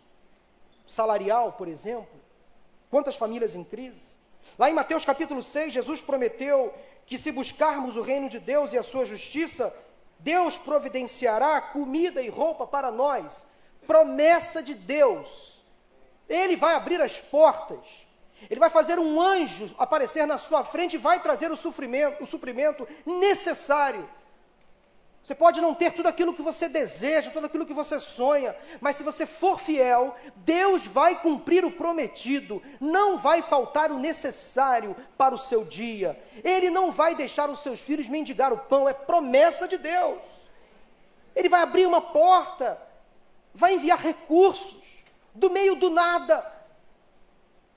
[0.88, 2.20] salarial, por exemplo.
[2.90, 4.16] Quantas famílias em crise?
[4.58, 6.74] Lá em Mateus capítulo 6, Jesus prometeu
[7.06, 9.76] que se buscarmos o reino de Deus e a sua justiça,
[10.20, 13.46] Deus providenciará comida e roupa para nós.
[13.86, 15.62] Promessa de Deus.
[16.30, 17.86] Ele vai abrir as portas.
[18.50, 22.88] Ele vai fazer um anjo aparecer na sua frente e vai trazer o o suprimento
[23.06, 24.10] necessário
[25.24, 28.98] você pode não ter tudo aquilo que você deseja, tudo aquilo que você sonha, mas
[28.98, 35.34] se você for fiel, Deus vai cumprir o prometido, não vai faltar o necessário para
[35.34, 36.22] o seu dia.
[36.44, 40.22] Ele não vai deixar os seus filhos mendigar o pão, é promessa de Deus.
[41.34, 42.78] Ele vai abrir uma porta,
[43.54, 44.76] vai enviar recursos
[45.34, 46.53] do meio do nada.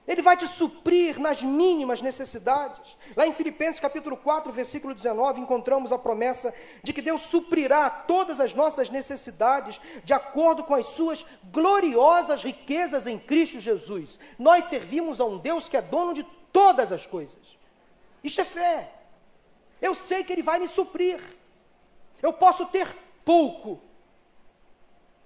[0.07, 2.97] Ele vai te suprir nas mínimas necessidades.
[3.17, 8.41] Lá em Filipenses capítulo 4, versículo 19, encontramos a promessa de que Deus suprirá todas
[8.41, 14.17] as nossas necessidades de acordo com as suas gloriosas riquezas em Cristo Jesus.
[14.39, 17.59] Nós servimos a um Deus que é dono de todas as coisas.
[18.23, 18.93] Isto é fé.
[19.83, 21.21] Eu sei que Ele vai me suprir.
[22.23, 22.89] Eu posso ter
[23.25, 23.81] pouco,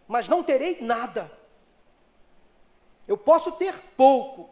[0.09, 1.31] mas não terei nada.
[3.07, 4.49] Eu posso ter pouco,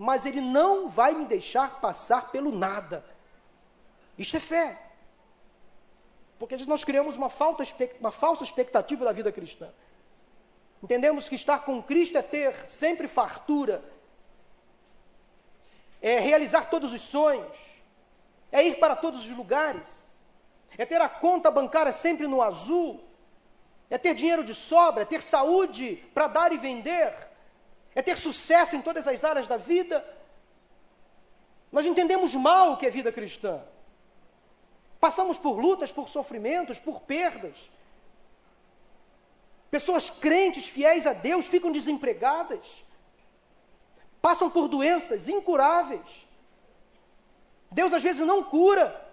[0.00, 3.04] mas Ele não vai me deixar passar pelo nada.
[4.16, 4.78] Isto é fé.
[6.38, 7.62] Porque nós criamos uma, falta,
[8.00, 9.68] uma falsa expectativa da vida cristã.
[10.82, 13.84] Entendemos que estar com Cristo é ter sempre fartura,
[16.00, 17.58] é realizar todos os sonhos,
[18.50, 20.10] é ir para todos os lugares,
[20.78, 23.04] é ter a conta bancária sempre no azul,
[23.90, 27.29] é ter dinheiro de sobra, é ter saúde para dar e vender,
[27.94, 30.04] é ter sucesso em todas as áreas da vida.
[31.72, 33.60] Nós entendemos mal o que é vida cristã.
[35.00, 37.56] Passamos por lutas, por sofrimentos, por perdas.
[39.70, 42.84] Pessoas crentes, fiéis a Deus, ficam desempregadas.
[44.20, 46.06] Passam por doenças incuráveis.
[47.70, 49.08] Deus às vezes não cura,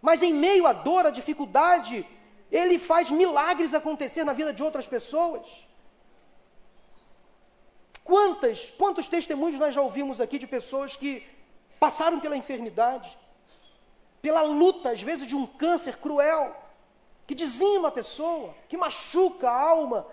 [0.00, 2.06] mas em meio à dor, à dificuldade,
[2.50, 5.46] Ele faz milagres acontecer na vida de outras pessoas.
[8.04, 11.24] Quantas, quantos testemunhos nós já ouvimos aqui de pessoas que
[11.78, 13.16] passaram pela enfermidade,
[14.20, 16.56] pela luta, às vezes, de um câncer cruel,
[17.26, 20.06] que dizima a pessoa, que machuca a alma.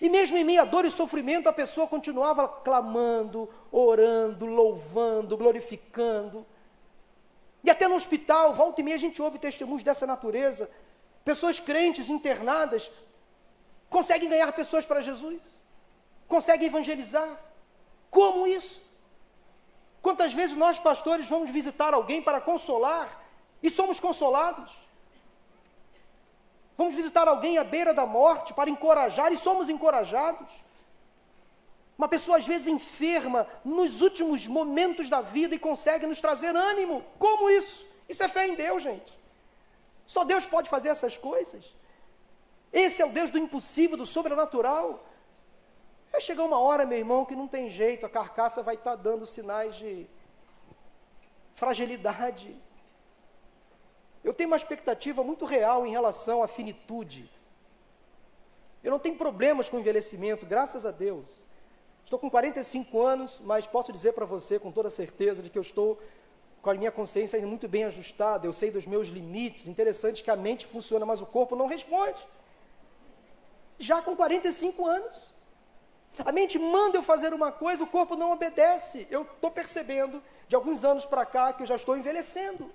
[0.00, 6.46] E mesmo em meio a dor e sofrimento, a pessoa continuava clamando, orando, louvando, glorificando.
[7.62, 10.70] E até no hospital, volta e meia, a gente ouve testemunhos dessa natureza.
[11.24, 12.90] Pessoas crentes, internadas,
[13.88, 15.53] conseguem ganhar pessoas para Jesus
[16.34, 17.30] consegue evangelizar.
[18.10, 18.82] Como isso?
[20.02, 23.06] Quantas vezes nós, pastores, vamos visitar alguém para consolar
[23.62, 24.70] e somos consolados?
[26.76, 30.50] Vamos visitar alguém à beira da morte para encorajar e somos encorajados.
[31.96, 37.04] Uma pessoa às vezes enferma nos últimos momentos da vida e consegue nos trazer ânimo.
[37.16, 37.86] Como isso?
[38.08, 39.16] Isso é fé em Deus, gente.
[40.04, 41.64] Só Deus pode fazer essas coisas.
[42.72, 45.13] Esse é o Deus do impossível, do sobrenatural.
[46.14, 49.02] Vai chegar uma hora, meu irmão, que não tem jeito, a carcaça vai estar tá
[49.02, 50.06] dando sinais de
[51.56, 52.56] fragilidade.
[54.22, 57.28] Eu tenho uma expectativa muito real em relação à finitude.
[58.80, 61.26] Eu não tenho problemas com envelhecimento, graças a Deus.
[62.04, 65.62] Estou com 45 anos, mas posso dizer para você com toda certeza de que eu
[65.62, 66.00] estou
[66.62, 69.66] com a minha consciência muito bem ajustada, eu sei dos meus limites.
[69.66, 72.24] Interessante que a mente funciona, mas o corpo não responde.
[73.80, 75.33] Já com 45 anos.
[76.22, 79.06] A mente manda eu fazer uma coisa, o corpo não obedece.
[79.10, 82.70] Eu estou percebendo, de alguns anos para cá, que eu já estou envelhecendo.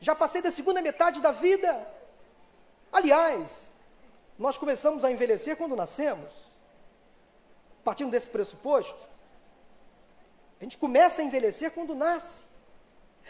[0.00, 1.86] Já passei da segunda metade da vida.
[2.90, 3.72] Aliás,
[4.38, 6.32] nós começamos a envelhecer quando nascemos.
[7.84, 9.08] Partindo desse pressuposto,
[10.60, 12.49] a gente começa a envelhecer quando nasce.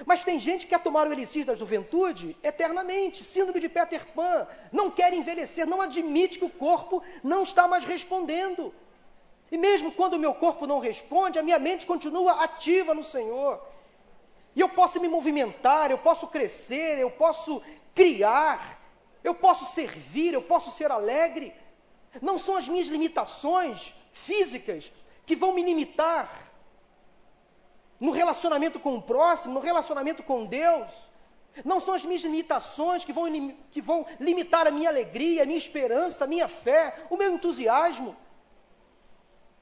[0.06, 4.46] Mas tem gente que quer tomar o elixir da juventude eternamente, síndrome de Peter Pan,
[4.72, 8.72] não quer envelhecer, não admite que o corpo não está mais respondendo.
[9.50, 13.60] E mesmo quando o meu corpo não responde, a minha mente continua ativa no Senhor.
[14.54, 17.62] E eu posso me movimentar, eu posso crescer, eu posso
[17.94, 18.80] criar,
[19.22, 21.52] eu posso servir, eu posso ser alegre.
[22.22, 24.90] Não são as minhas limitações físicas
[25.26, 26.49] que vão me limitar
[28.00, 30.90] no relacionamento com o próximo, no relacionamento com Deus.
[31.64, 33.26] Não são as minhas limitações que vão,
[33.70, 38.16] que vão limitar a minha alegria, a minha esperança, a minha fé, o meu entusiasmo.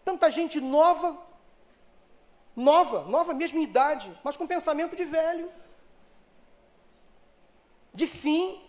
[0.04, 1.18] Tanta gente nova,
[2.54, 5.50] nova, nova mesma idade, mas com pensamento de velho,
[7.92, 8.62] de fim.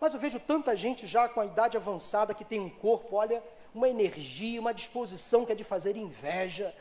[0.00, 3.42] Mas eu vejo tanta gente já com a idade avançada que tem um corpo, olha,
[3.74, 6.74] uma energia, uma disposição que é de fazer inveja,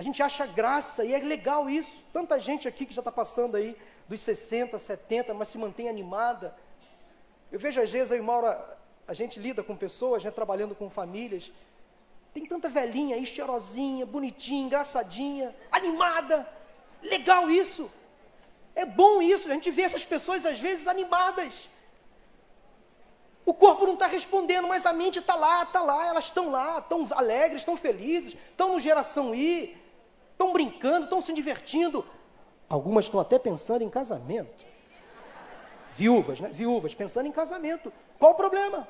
[0.00, 1.92] A gente acha graça e é legal isso.
[2.10, 3.76] Tanta gente aqui que já está passando aí
[4.08, 6.56] dos 60, 70, mas se mantém animada.
[7.52, 10.88] Eu vejo às vezes, eu e Maura, a gente lida com pessoas, né, trabalhando com
[10.88, 11.52] famílias.
[12.32, 16.48] Tem tanta velhinha aí, cheirosinha, bonitinha, engraçadinha, animada.
[17.02, 17.90] Legal isso.
[18.74, 19.50] É bom isso.
[19.50, 21.68] A gente vê essas pessoas às vezes animadas.
[23.44, 26.78] O corpo não está respondendo, mas a mente está lá, está lá, elas estão lá,
[26.78, 29.78] estão alegres, estão felizes, estão no geração I,
[30.40, 32.04] estão brincando, estão se divertindo.
[32.68, 34.64] Algumas estão até pensando em casamento.
[35.92, 36.48] Viúvas, né?
[36.48, 37.92] Viúvas, pensando em casamento.
[38.18, 38.88] Qual o problema?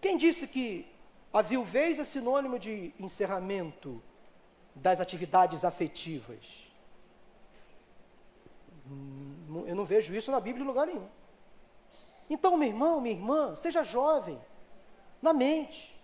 [0.00, 0.86] Quem disse que
[1.32, 4.02] a viuvez é sinônimo de encerramento
[4.74, 6.44] das atividades afetivas?
[8.86, 11.08] Hum, eu não vejo isso na Bíblia em lugar nenhum.
[12.28, 14.38] Então, meu irmão, minha irmã, seja jovem,
[15.22, 15.97] na mente,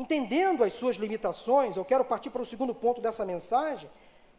[0.00, 1.76] entendendo as suas limitações.
[1.76, 3.88] Eu quero partir para o segundo ponto dessa mensagem.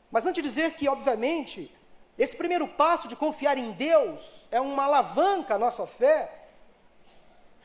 [0.09, 1.73] Mas antes de dizer que, obviamente,
[2.17, 6.19] esse primeiro passo de confiar em Deus é uma alavanca à nossa fé,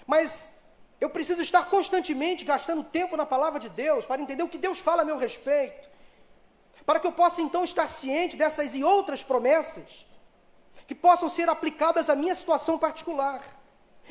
[0.07, 0.63] mas
[1.01, 4.79] eu preciso estar constantemente gastando tempo na palavra de Deus para entender o que Deus
[4.79, 5.89] fala a meu respeito,
[6.85, 10.07] para que eu possa então estar ciente dessas e outras promessas
[10.87, 13.41] que possam ser aplicadas à minha situação particular.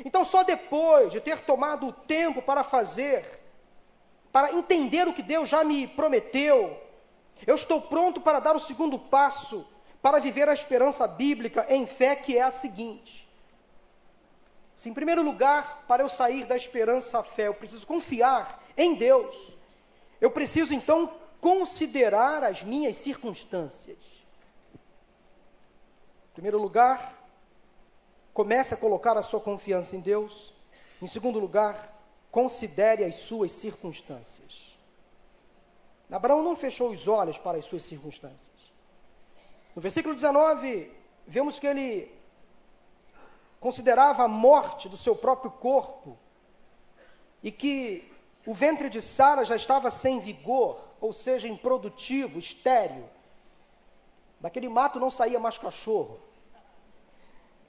[0.03, 3.44] Então, só depois de ter tomado o tempo para fazer,
[4.36, 6.77] para entender o que Deus já me prometeu,
[7.47, 9.65] eu estou pronto para dar o segundo passo,
[10.01, 13.29] para viver a esperança bíblica em fé, que é a seguinte.
[14.75, 18.95] Se, em primeiro lugar, para eu sair da esperança à fé, eu preciso confiar em
[18.95, 19.33] Deus,
[20.19, 23.99] eu preciso então considerar as minhas circunstâncias.
[26.31, 27.25] Em primeiro lugar,
[28.33, 30.53] comece a colocar a sua confiança em Deus.
[31.01, 31.94] Em segundo lugar,
[32.36, 34.77] considere as suas circunstâncias.
[36.11, 38.73] Abraão não fechou os olhos para as suas circunstâncias.
[39.73, 40.91] No versículo 19,
[41.25, 42.11] vemos que ele
[43.57, 46.17] considerava a morte do seu próprio corpo
[47.41, 48.11] e que
[48.45, 53.09] o ventre de Sara já estava sem vigor, ou seja, improdutivo, estéril.
[54.41, 56.19] Daquele mato não saía mais cachorro.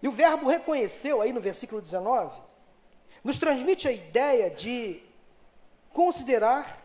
[0.02, 2.46] E o verbo reconheceu, aí no versículo 19,
[3.26, 5.02] nos transmite a ideia de
[5.92, 6.80] considerar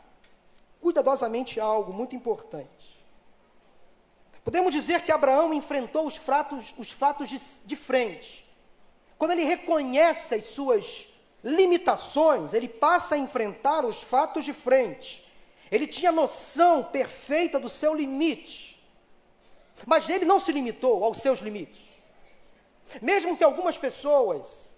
[0.82, 3.00] cuidadosamente algo muito importante.
[4.44, 8.44] Podemos dizer que Abraão enfrentou os fatos, os fatos de, de frente.
[9.20, 11.08] Quando ele reconhece as suas
[11.44, 15.24] limitações, ele passa a enfrentar os fatos de frente.
[15.70, 18.84] Ele tinha noção perfeita do seu limite.
[19.86, 21.84] Mas ele não se limitou aos seus limites.
[23.00, 24.71] Mesmo que algumas pessoas,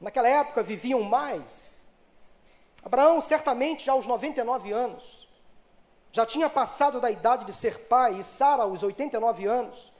[0.00, 1.76] naquela época, viviam mais,
[2.84, 5.28] Abraão, certamente, já aos 99 anos,
[6.12, 9.92] já tinha passado da idade de ser pai, e Sara, aos 89 anos,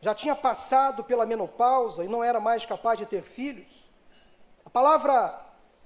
[0.00, 3.88] já tinha passado pela menopausa e não era mais capaz de ter filhos.
[4.64, 5.40] A palavra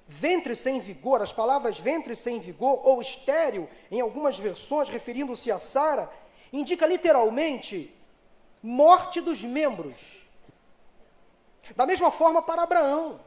[0.09, 5.59] ventre sem vigor, as palavras ventre sem vigor ou estéril, em algumas versões, referindo-se a
[5.59, 6.11] Sara,
[6.51, 7.95] indica literalmente
[8.63, 10.27] morte dos membros.
[11.77, 13.21] Da mesma forma para Abraão.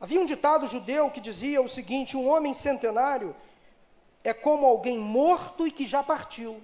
[0.00, 3.34] Havia um ditado judeu que dizia o seguinte: um homem centenário
[4.22, 6.62] é como alguém morto e que já partiu.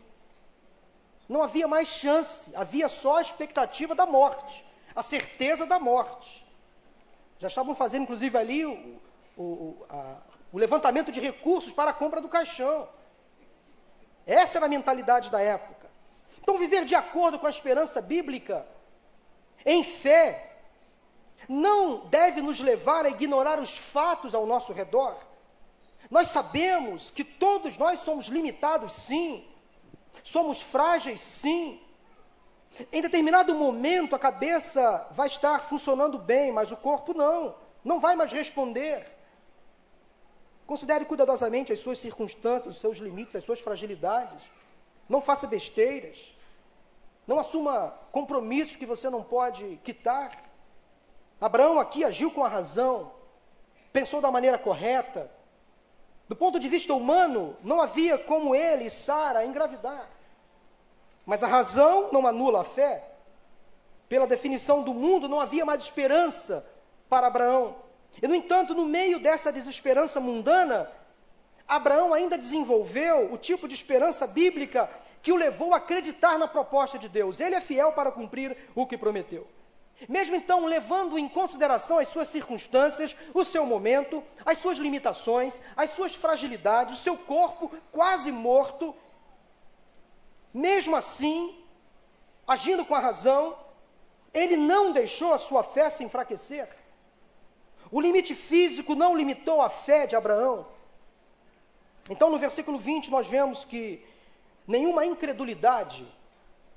[1.28, 4.64] Não havia mais chance, havia só a expectativa da morte,
[4.95, 6.45] a certeza da morte.
[7.39, 9.01] Já estavam fazendo, inclusive, ali o,
[9.37, 10.16] o, a,
[10.53, 12.89] o levantamento de recursos para a compra do caixão.
[14.26, 15.91] Essa era a mentalidade da época.
[16.41, 18.66] Então, viver de acordo com a esperança bíblica
[19.64, 20.51] em fé,
[21.49, 25.16] não deve nos levar a ignorar os fatos ao nosso redor.
[26.11, 29.45] Nós sabemos que todos nós somos limitados, sim,
[30.22, 31.80] somos frágeis, sim.
[32.93, 38.16] Em determinado momento a cabeça vai estar funcionando bem, mas o corpo não, não vai
[38.16, 39.07] mais responder.
[40.66, 44.43] Considere cuidadosamente as suas circunstâncias, os seus limites, as suas fragilidades.
[45.09, 46.18] Não faça besteiras.
[47.26, 50.51] Não assuma compromissos que você não pode quitar.
[51.43, 53.11] Abraão aqui agiu com a razão,
[53.93, 55.28] pensou da maneira correta.
[56.28, 60.09] Do ponto de vista humano, não havia como ele e Sara engravidar.
[61.26, 63.09] Mas a razão não anula a fé.
[64.09, 66.64] Pela definição do mundo, não havia mais esperança
[67.09, 67.74] para Abraão.
[68.22, 70.88] E, no entanto, no meio dessa desesperança mundana,
[71.66, 74.88] Abraão ainda desenvolveu o tipo de esperança bíblica
[75.20, 77.40] que o levou a acreditar na proposta de Deus.
[77.40, 79.45] Ele é fiel para cumprir o que prometeu.
[80.09, 85.90] Mesmo então, levando em consideração as suas circunstâncias, o seu momento, as suas limitações, as
[85.90, 88.94] suas fragilidades, o seu corpo quase morto,
[90.53, 91.57] mesmo assim,
[92.46, 93.57] agindo com a razão,
[94.34, 96.68] ele não deixou a sua fé se enfraquecer.
[97.90, 100.66] O limite físico não limitou a fé de Abraão.
[102.11, 104.05] Então, no versículo 20, nós vemos que
[104.66, 106.07] nenhuma incredulidade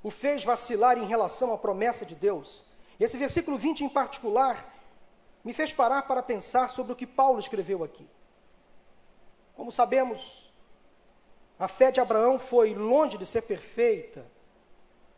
[0.02, 2.64] o fez vacilar em relação à promessa de Deus.
[2.98, 4.72] Esse versículo 20 em particular
[5.44, 8.08] me fez parar para pensar sobre o que Paulo escreveu aqui.
[9.54, 10.52] Como sabemos,
[11.58, 14.26] a fé de Abraão foi longe de ser perfeita.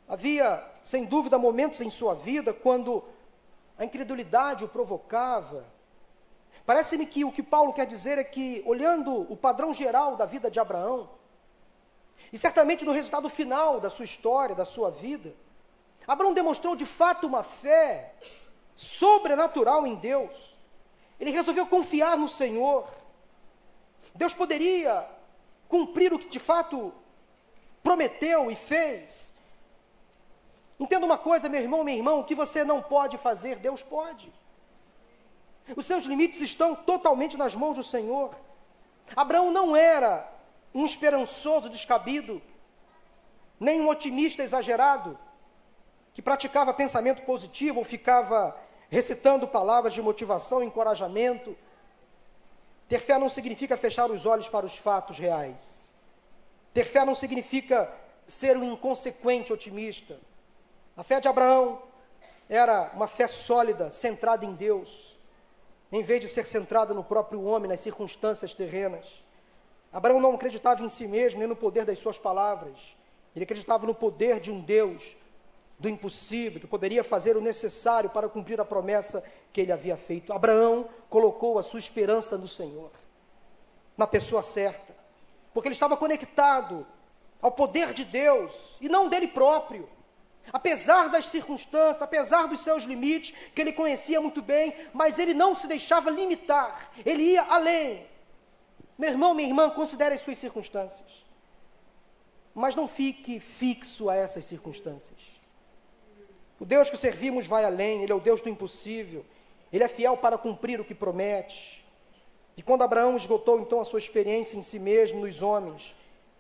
[0.07, 3.05] Havia, sem dúvida, momentos em sua vida quando
[3.76, 5.64] a incredulidade o provocava,
[6.68, 10.51] Parece-me que o que Paulo quer dizer é que, olhando o padrão geral da vida
[10.51, 11.09] de Abraão,
[12.31, 15.33] e certamente no resultado final da sua história, da sua vida,
[16.09, 18.14] Abraão demonstrou de fato uma fé
[18.74, 20.56] sobrenatural em Deus.
[21.20, 22.88] Ele resolveu confiar no Senhor.
[24.14, 25.06] Deus poderia
[25.68, 26.94] cumprir o que de fato
[27.82, 29.36] prometeu e fez.
[30.80, 34.32] Entenda uma coisa, meu irmão, meu irmão, o que você não pode fazer, Deus pode.
[35.76, 38.34] Os seus limites estão totalmente nas mãos do Senhor.
[39.14, 40.26] Abraão não era
[40.72, 42.40] um esperançoso descabido,
[43.61, 45.18] nem um otimista exagerado,
[46.18, 48.52] que praticava pensamento positivo ou ficava
[48.90, 51.56] recitando palavras de motivação encorajamento.
[52.88, 55.88] Ter fé não significa fechar os olhos para os fatos reais.
[56.74, 57.88] Ter fé não significa
[58.26, 60.18] ser um inconsequente otimista.
[60.96, 61.80] A fé de Abraão
[62.48, 65.16] era uma fé sólida, centrada em Deus
[65.92, 69.06] em vez de ser centrado no próprio homem, nas circunstâncias terrenas.
[69.92, 72.76] Abraão não acreditava em si mesmo, nem no poder das suas palavras.
[73.36, 75.16] Ele acreditava no poder de um Deus
[75.79, 79.22] do impossível, que poderia fazer o necessário para cumprir a promessa
[79.53, 80.33] que ele havia feito.
[80.33, 82.91] Abraão colocou a sua esperança no Senhor,
[83.97, 84.95] na pessoa certa,
[85.55, 86.87] porque ele estava conectado
[87.41, 89.89] ao poder de Deus e não dele próprio.
[90.53, 95.55] Apesar das circunstâncias, apesar dos seus limites, que ele conhecia muito bem, mas ele não
[95.55, 98.07] se deixava limitar, ele ia além.
[98.97, 101.09] Meu irmão, minha irmã, considere as suas circunstâncias,
[102.55, 105.38] mas não fique fixo a essas circunstâncias.
[106.59, 109.24] O Deus que servimos vai além, Ele é o Deus do impossível,
[109.72, 111.84] Ele é fiel para cumprir o que promete.
[112.56, 115.94] E quando Abraão esgotou então a sua experiência em si mesmo, nos homens,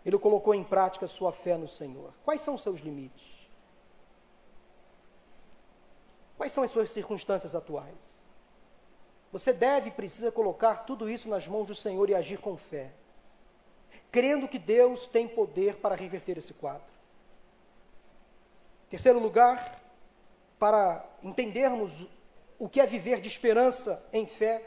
[0.04, 2.12] ele colocou em prática a sua fé no Senhor.
[2.24, 3.24] Quais são os seus limites?
[6.36, 8.26] Quais são as suas circunstâncias atuais?
[9.30, 12.90] Você deve e precisa colocar tudo isso nas mãos do Senhor e agir com fé,
[14.10, 16.88] crendo que Deus tem poder para reverter esse quadro.
[18.88, 19.78] Terceiro lugar,
[20.58, 21.92] para entendermos
[22.58, 24.62] o que é viver de esperança em fé,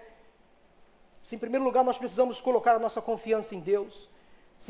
[1.22, 4.10] se em primeiro lugar nós precisamos colocar a nossa confiança em Deus,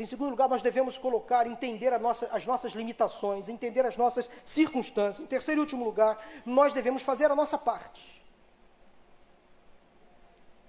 [0.00, 5.22] em segundo lugar, nós devemos colocar, entender nossa, as nossas limitações, entender as nossas circunstâncias.
[5.22, 8.22] Em terceiro e último lugar, nós devemos fazer a nossa parte.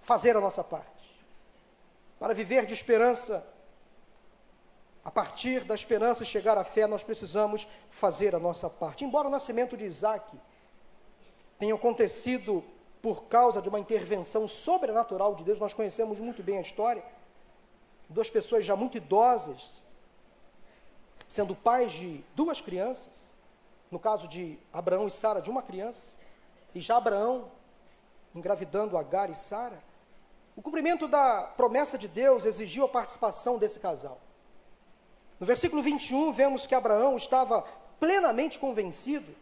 [0.01, 0.91] Fazer a nossa parte.
[2.19, 3.47] Para viver de esperança,
[5.03, 9.03] a partir da esperança chegar à fé, nós precisamos fazer a nossa parte.
[9.03, 10.37] Embora o nascimento de Isaac
[11.59, 12.63] tenha acontecido
[13.01, 17.03] por causa de uma intervenção sobrenatural de Deus, nós conhecemos muito bem a história
[18.13, 19.81] duas pessoas já muito idosas,
[21.27, 23.33] sendo pais de duas crianças,
[23.89, 26.17] no caso de Abraão e Sara, de uma criança,
[26.73, 27.51] e já Abraão
[28.33, 29.81] engravidando Agar e Sara,
[30.55, 34.19] o cumprimento da promessa de Deus exigiu a participação desse casal.
[35.43, 37.63] No versículo 21, vemos que Abraão estava
[37.99, 39.35] plenamente convencido,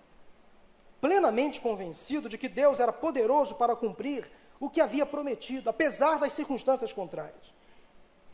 [0.99, 4.27] plenamente convencido de que Deus era poderoso para cumprir
[4.59, 7.53] o que havia prometido, apesar das circunstâncias contrárias.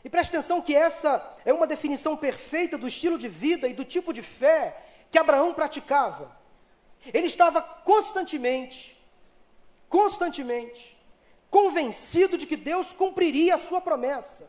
[0.02, 3.84] E preste atenção que essa é uma definição perfeita do estilo de vida e do
[3.84, 4.74] tipo de fé
[5.10, 6.34] que Abraão praticava.
[7.12, 8.98] Ele estava constantemente,
[9.90, 10.96] constantemente,
[11.50, 14.48] convencido de que Deus cumpriria a sua promessa.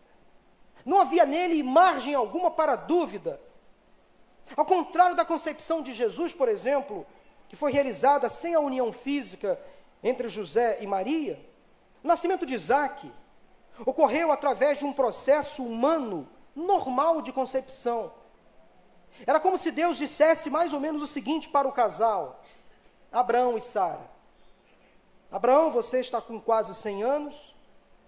[0.86, 3.40] Não havia nele margem alguma para dúvida.
[4.56, 7.06] Ao contrário da concepção de Jesus, por exemplo,
[7.48, 9.60] que foi realizada sem a união física
[10.04, 11.40] entre José e Maria,
[12.04, 13.12] o nascimento de Isaac
[13.86, 18.12] ocorreu através de um processo humano normal de concepção.
[19.26, 22.42] Era como se Deus dissesse mais ou menos o seguinte para o casal,
[23.12, 24.10] Abraão e Sara:
[25.32, 27.56] Abraão, você está com quase 100 anos,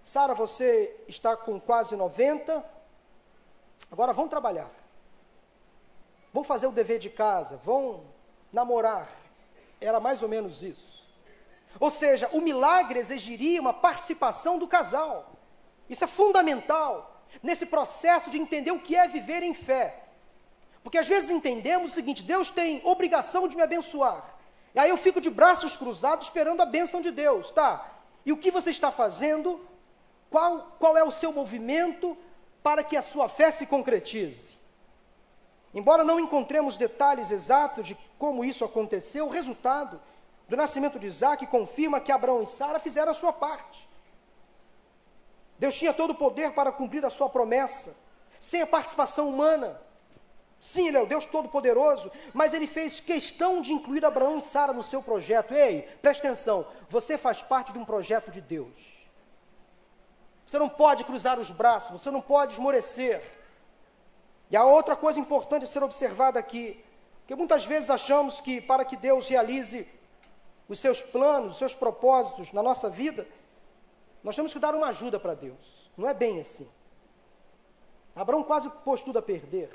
[0.02, 2.64] Sara, você está com quase 90.
[3.90, 4.70] Agora vão trabalhar.
[6.32, 8.04] Vão fazer o dever de casa, vão
[8.52, 9.08] namorar.
[9.80, 11.06] Era mais ou menos isso.
[11.78, 15.32] Ou seja, o milagre exigiria uma participação do casal.
[15.88, 20.02] Isso é fundamental nesse processo de entender o que é viver em fé.
[20.82, 24.36] Porque às vezes entendemos o seguinte: Deus tem obrigação de me abençoar.
[24.74, 27.88] E aí eu fico de braços cruzados esperando a bênção de Deus, tá?
[28.24, 29.60] E o que você está fazendo?
[30.32, 32.16] Qual, qual é o seu movimento
[32.62, 34.56] para que a sua fé se concretize?
[35.74, 40.00] Embora não encontremos detalhes exatos de como isso aconteceu, o resultado
[40.48, 43.86] do nascimento de Isaac confirma que Abraão e Sara fizeram a sua parte.
[45.58, 47.94] Deus tinha todo o poder para cumprir a sua promessa,
[48.40, 49.78] sem a participação humana.
[50.58, 54.72] Sim, Ele é o Deus Todo-Poderoso, mas Ele fez questão de incluir Abraão e Sara
[54.72, 55.52] no seu projeto.
[55.52, 58.91] Ei, preste atenção, você faz parte de um projeto de Deus.
[60.52, 63.22] Você não pode cruzar os braços, você não pode esmorecer.
[64.50, 66.78] E a outra coisa importante a ser observada aqui,
[67.26, 69.90] que muitas vezes achamos que para que Deus realize
[70.68, 73.26] os seus planos, os seus propósitos na nossa vida,
[74.22, 75.90] nós temos que dar uma ajuda para Deus.
[75.96, 76.68] Não é bem assim.
[78.14, 79.70] Abraão quase pôs tudo a perder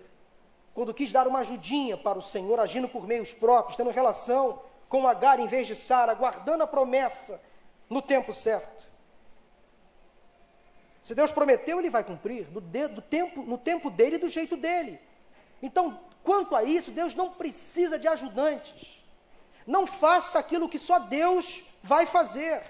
[0.76, 5.08] quando quis dar uma ajudinha para o Senhor, agindo por meios próprios, tendo relação com
[5.08, 7.42] Agar em vez de Sara, guardando a promessa
[7.90, 8.87] no tempo certo.
[11.08, 14.58] Se Deus prometeu, Ele vai cumprir, no, de, tempo, no tempo dele e do jeito
[14.58, 15.00] dele.
[15.64, 19.02] Então, quanto a isso, Deus não precisa de ajudantes.
[19.66, 22.62] Não faça aquilo que só Deus vai fazer.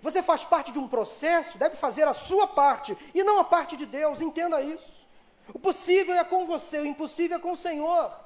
[0.00, 3.76] Você faz parte de um processo, deve fazer a sua parte e não a parte
[3.76, 5.06] de Deus, entenda isso.
[5.52, 8.18] O possível é com você, o impossível é com o Senhor.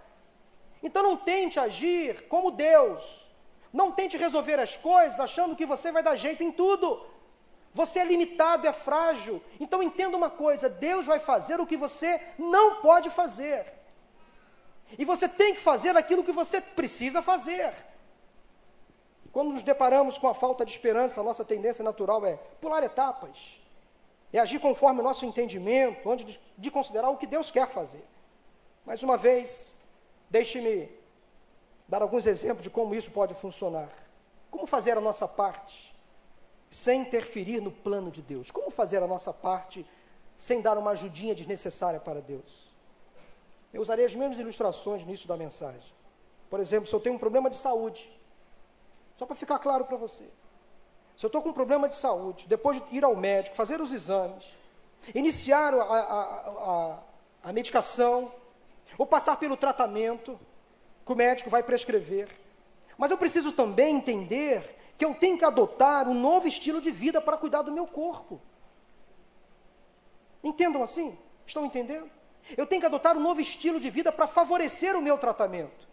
[0.80, 3.26] Então não tente agir como Deus.
[3.72, 7.10] Não tente resolver as coisas achando que você vai dar jeito em tudo.
[7.74, 9.42] Você é limitado, é frágil.
[9.58, 13.72] Então entenda uma coisa: Deus vai fazer o que você não pode fazer.
[14.98, 17.72] E você tem que fazer aquilo que você precisa fazer.
[19.32, 23.60] Quando nos deparamos com a falta de esperança, a nossa tendência natural é pular etapas
[24.32, 28.04] é agir conforme o nosso entendimento, antes de, de considerar o que Deus quer fazer.
[28.84, 29.76] Mais uma vez,
[30.28, 30.88] deixe-me
[31.88, 33.88] dar alguns exemplos de como isso pode funcionar.
[34.50, 35.89] Como fazer a nossa parte
[36.70, 38.50] sem interferir no plano de Deus?
[38.50, 39.84] Como fazer a nossa parte
[40.38, 42.70] sem dar uma ajudinha desnecessária para Deus?
[43.72, 45.92] Eu usarei as mesmas ilustrações no início da mensagem.
[46.48, 48.10] Por exemplo, se eu tenho um problema de saúde,
[49.16, 50.24] só para ficar claro para você.
[51.16, 53.92] Se eu estou com um problema de saúde, depois de ir ao médico, fazer os
[53.92, 54.44] exames,
[55.14, 56.98] iniciar a, a, a,
[57.44, 58.32] a medicação,
[58.96, 60.38] ou passar pelo tratamento
[61.04, 62.28] que o médico vai prescrever,
[62.96, 67.22] mas eu preciso também entender que eu tenho que adotar um novo estilo de vida
[67.22, 68.38] para cuidar do meu corpo.
[70.44, 71.18] Entendam assim?
[71.46, 72.10] Estão entendendo?
[72.54, 75.88] Eu tenho que adotar um novo estilo de vida para favorecer o meu tratamento.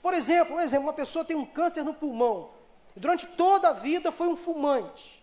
[0.00, 2.48] por exemplo, um exemplo, uma pessoa tem um câncer no pulmão,
[2.96, 5.22] Durante toda a vida foi um fumante.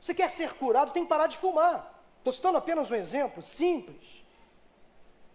[0.00, 1.92] Você quer ser curado, tem que parar de fumar.
[2.18, 4.22] Estou citando apenas um exemplo simples.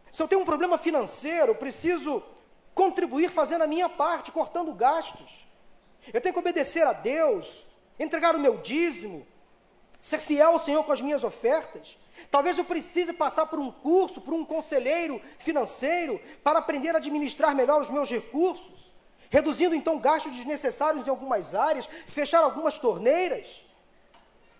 [0.09, 2.23] Se eu tenho um problema financeiro, preciso
[2.73, 5.42] contribuir fazendo a minha parte, cortando gastos.
[6.11, 7.65] Eu tenho que obedecer a Deus,
[7.99, 9.25] entregar o meu dízimo,
[10.01, 11.97] ser fiel ao Senhor com as minhas ofertas.
[12.29, 17.55] Talvez eu precise passar por um curso, por um conselheiro financeiro, para aprender a administrar
[17.55, 18.93] melhor os meus recursos
[19.33, 23.47] reduzindo então gastos desnecessários em algumas áreas, fechar algumas torneiras.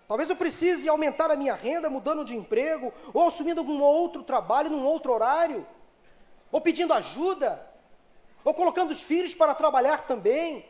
[0.08, 4.70] Talvez eu precise aumentar a minha renda mudando de emprego, ou assumindo algum outro trabalho
[4.70, 5.64] num outro horário,
[6.50, 7.64] ou pedindo ajuda,
[8.44, 10.66] ou colocando os filhos para trabalhar também,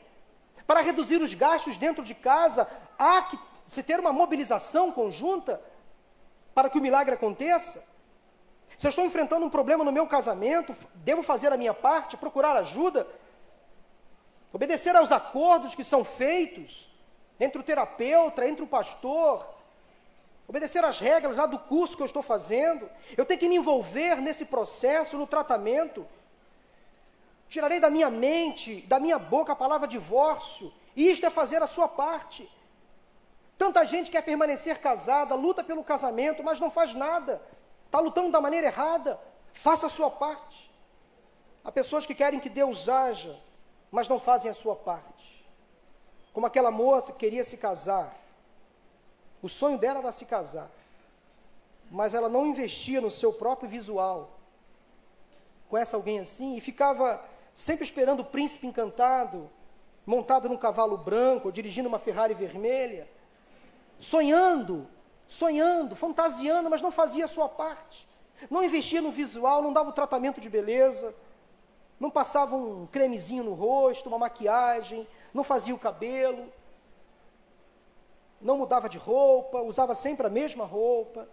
[0.66, 2.68] para reduzir os gastos dentro de casa.
[2.98, 5.60] Há que se ter uma mobilização conjunta
[6.54, 7.84] para que o milagre aconteça.
[8.78, 12.56] Se eu estou enfrentando um problema no meu casamento, devo fazer a minha parte, procurar
[12.56, 13.06] ajuda,
[14.54, 16.88] Obedecer aos acordos que são feitos
[17.40, 19.44] entre o terapeuta, entre o pastor.
[20.46, 22.88] Obedecer às regras lá do curso que eu estou fazendo.
[23.16, 26.06] Eu tenho que me envolver nesse processo, no tratamento.
[27.54, 30.72] Tirarei da minha mente, da minha boca a palavra divórcio.
[30.96, 32.50] E isto é fazer a sua parte.
[33.56, 37.40] Tanta gente quer permanecer casada, luta pelo casamento, mas não faz nada.
[37.86, 39.20] Está lutando da maneira errada.
[39.52, 40.68] Faça a sua parte.
[41.62, 43.38] Há pessoas que querem que Deus haja
[43.94, 45.46] mas não fazem a sua parte.
[46.32, 48.12] Como aquela moça que queria se casar.
[49.40, 50.68] O sonho dela era se casar.
[51.88, 54.32] Mas ela não investia no seu próprio visual.
[55.68, 56.56] Conhece alguém assim?
[56.56, 57.24] E ficava
[57.54, 59.48] sempre esperando o príncipe encantado,
[60.04, 63.08] montado num cavalo branco, dirigindo uma Ferrari vermelha,
[63.98, 64.86] sonhando,
[65.28, 68.06] sonhando, fantasiando, mas não fazia a sua parte.
[68.50, 71.14] Não investia no visual, não dava o tratamento de beleza,
[71.98, 76.52] não passava um cremezinho no rosto, uma maquiagem, não fazia o cabelo,
[78.40, 81.28] não mudava de roupa, usava sempre a mesma roupa.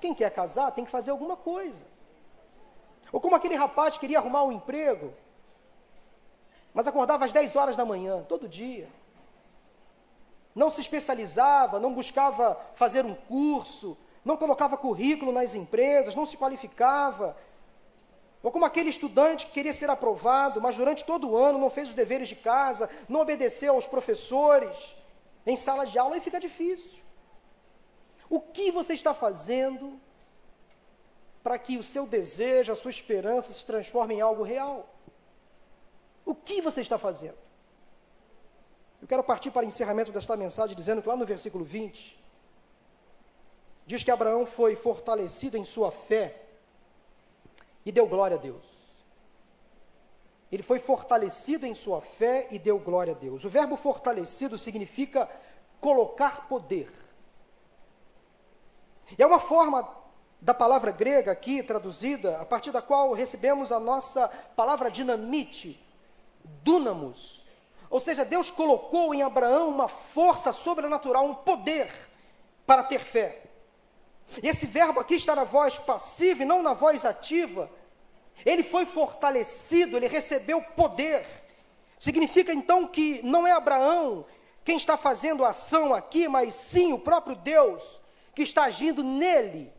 [0.00, 1.91] Quem quer casar tem que fazer alguma coisa.
[3.12, 5.12] Ou como aquele rapaz que queria arrumar um emprego,
[6.72, 8.88] mas acordava às 10 horas da manhã, todo dia.
[10.54, 16.36] Não se especializava, não buscava fazer um curso, não colocava currículo nas empresas, não se
[16.36, 17.36] qualificava.
[18.42, 21.88] Ou como aquele estudante que queria ser aprovado, mas durante todo o ano não fez
[21.88, 24.76] os deveres de casa, não obedeceu aos professores
[25.46, 27.00] em sala de aula, aí fica difícil.
[28.28, 30.00] O que você está fazendo
[31.42, 34.88] para que o seu desejo, a sua esperança se transforme em algo real?
[36.24, 37.38] O que você está fazendo?
[39.00, 42.22] Eu quero partir para o encerramento desta mensagem dizendo que lá no versículo 20,
[43.84, 46.40] diz que Abraão foi fortalecido em sua fé
[47.84, 48.64] e deu glória a Deus.
[50.52, 53.44] Ele foi fortalecido em sua fé e deu glória a Deus.
[53.44, 55.28] O verbo fortalecido significa
[55.80, 56.92] colocar poder.
[59.18, 59.82] É uma forma
[60.42, 65.80] da palavra grega aqui traduzida, a partir da qual recebemos a nossa palavra dinamite,
[66.64, 67.46] dunamos.
[67.88, 71.88] Ou seja, Deus colocou em Abraão uma força sobrenatural, um poder
[72.66, 73.42] para ter fé.
[74.42, 77.70] E esse verbo aqui está na voz passiva e não na voz ativa.
[78.44, 81.24] Ele foi fortalecido, ele recebeu poder.
[81.96, 84.26] Significa então que não é Abraão
[84.64, 88.00] quem está fazendo a ação aqui, mas sim o próprio Deus
[88.34, 89.72] que está agindo nele,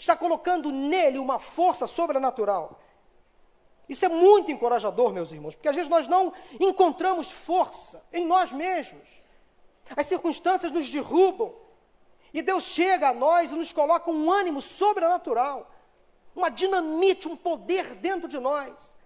[0.00, 2.80] está colocando nele uma força sobrenatural.
[3.88, 8.52] Isso é muito encorajador, meus irmãos, porque às vezes nós não encontramos força em nós
[8.52, 9.08] mesmos.
[9.96, 11.52] As circunstâncias nos derrubam,
[12.32, 15.68] e Deus chega a nós e nos coloca um ânimo sobrenatural,
[16.34, 18.96] uma dinamite, um poder dentro de nós.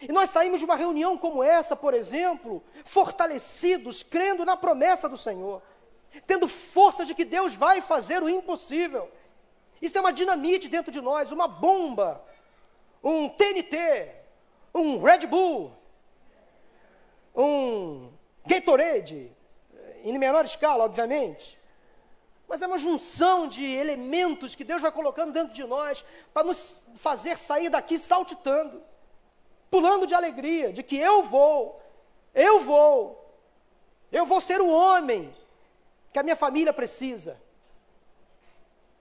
[0.00, 5.18] E nós saímos de uma reunião como essa, por exemplo, fortalecidos, crendo na promessa do
[5.18, 5.60] Senhor,
[6.26, 9.10] tendo força de que Deus vai fazer o impossível.
[9.80, 12.22] Isso é uma dinamite dentro de nós, uma bomba,
[13.02, 14.14] um TNT,
[14.74, 15.72] um Red Bull,
[17.34, 18.10] um
[18.46, 19.32] Gatorade,
[20.02, 21.60] em menor escala, obviamente
[22.50, 26.04] mas é uma junção de elementos que Deus vai colocando dentro de nós
[26.34, 28.82] para nos fazer sair daqui saltitando,
[29.70, 31.80] pulando de alegria, de que eu vou,
[32.34, 33.38] eu vou,
[34.10, 35.32] eu vou ser o homem
[36.12, 37.40] que a minha família precisa.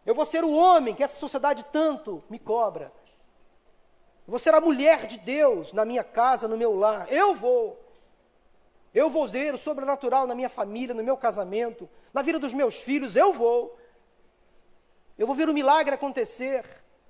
[0.09, 2.91] Eu vou ser o homem que essa sociedade tanto me cobra.
[4.25, 7.05] Eu vou ser a mulher de Deus na minha casa, no meu lar.
[7.13, 7.79] Eu vou.
[8.91, 12.73] Eu vou ver o sobrenatural na minha família, no meu casamento, na vida dos meus
[12.73, 13.15] filhos.
[13.15, 13.77] Eu vou.
[15.15, 16.65] Eu vou ver o milagre acontecer.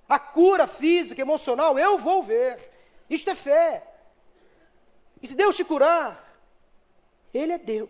[0.09, 2.69] A cura física, emocional, eu vou ver.
[3.09, 3.81] Isto é fé.
[5.21, 6.21] E se Deus te curar,
[7.33, 7.89] Ele é Deus.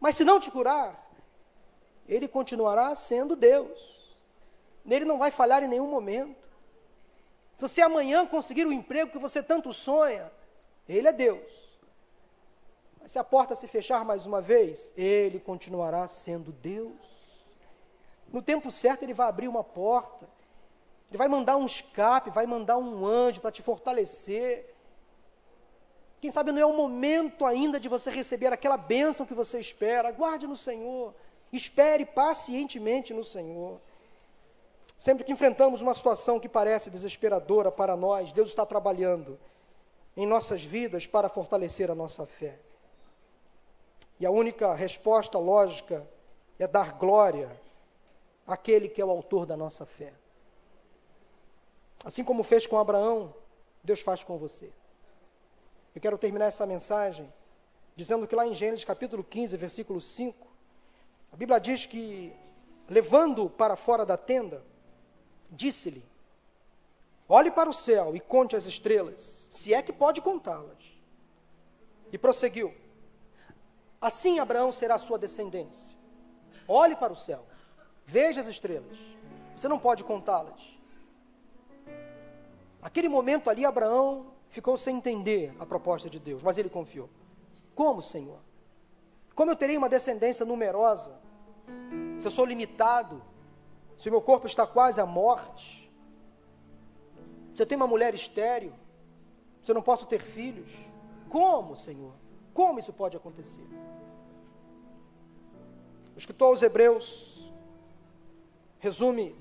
[0.00, 1.07] Mas se não te curar,
[2.08, 3.78] Ele continuará sendo Deus.
[4.84, 6.48] Nele não vai falhar em nenhum momento.
[7.56, 10.32] Se você amanhã conseguir o emprego que você tanto sonha,
[10.88, 11.58] Ele é Deus.
[13.00, 16.92] Mas se a porta se fechar mais uma vez, ele continuará sendo Deus.
[18.30, 20.28] No tempo certo, ele vai abrir uma porta.
[21.08, 24.74] Ele vai mandar um escape, vai mandar um anjo para te fortalecer.
[26.20, 30.08] Quem sabe não é o momento ainda de você receber aquela bênção que você espera.
[30.08, 31.14] Aguarde no Senhor.
[31.52, 33.80] Espere pacientemente no Senhor.
[34.96, 39.38] Sempre que enfrentamos uma situação que parece desesperadora para nós, Deus está trabalhando
[40.16, 42.58] em nossas vidas para fortalecer a nossa fé.
[44.18, 46.04] E a única resposta lógica
[46.58, 47.48] é dar glória
[48.44, 50.12] àquele que é o autor da nossa fé.
[52.04, 53.32] Assim como fez com Abraão,
[53.84, 54.72] Deus faz com você.
[55.94, 57.32] Eu quero terminar essa mensagem
[57.94, 60.47] dizendo que lá em Gênesis capítulo 15, versículo 5,
[61.32, 62.32] a Bíblia diz que,
[62.88, 64.64] levando para fora da tenda,
[65.50, 66.04] disse-lhe:
[67.28, 70.78] Olhe para o céu e conte as estrelas, se é que pode contá-las.
[72.12, 72.74] E prosseguiu:
[74.00, 75.96] Assim Abraão será sua descendência.
[76.66, 77.44] Olhe para o céu,
[78.04, 78.98] veja as estrelas.
[79.54, 80.78] Você não pode contá-las.
[82.80, 87.10] Aquele momento ali, Abraão ficou sem entender a proposta de Deus, mas ele confiou.
[87.74, 88.38] Como, Senhor?
[89.38, 91.12] Como eu terei uma descendência numerosa?
[92.18, 93.22] Se eu sou limitado,
[93.96, 95.88] se meu corpo está quase à morte,
[97.54, 98.72] se eu tenho uma mulher estéril,
[99.62, 100.68] se eu não posso ter filhos,
[101.28, 102.14] como, Senhor?
[102.52, 103.64] Como isso pode acontecer?
[106.16, 107.48] O escritor aos Hebreus
[108.80, 109.36] resume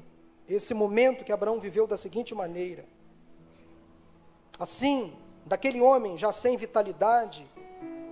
[0.47, 2.85] esse momento que Abraão viveu da seguinte maneira:
[4.59, 7.47] Assim, daquele homem já sem vitalidade,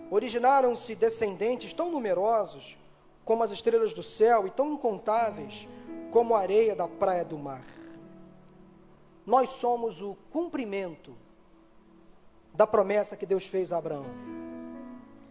[0.09, 2.77] originaram-se descendentes tão numerosos
[3.23, 5.67] como as estrelas do céu e tão incontáveis
[6.11, 7.63] como a areia da praia do mar.
[9.25, 11.15] Nós somos o cumprimento
[12.53, 14.05] da promessa que Deus fez a Abraão.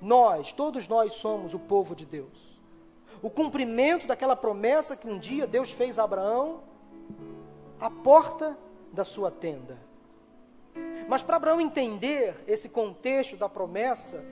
[0.01, 2.61] Nós, todos nós somos o povo de Deus.
[3.23, 6.61] O cumprimento daquela promessa que um dia Deus fez a Abraão,
[7.81, 8.59] a porta
[8.93, 9.79] da sua tenda.
[11.09, 14.25] Mas para Abraão entender esse contexto da promessa,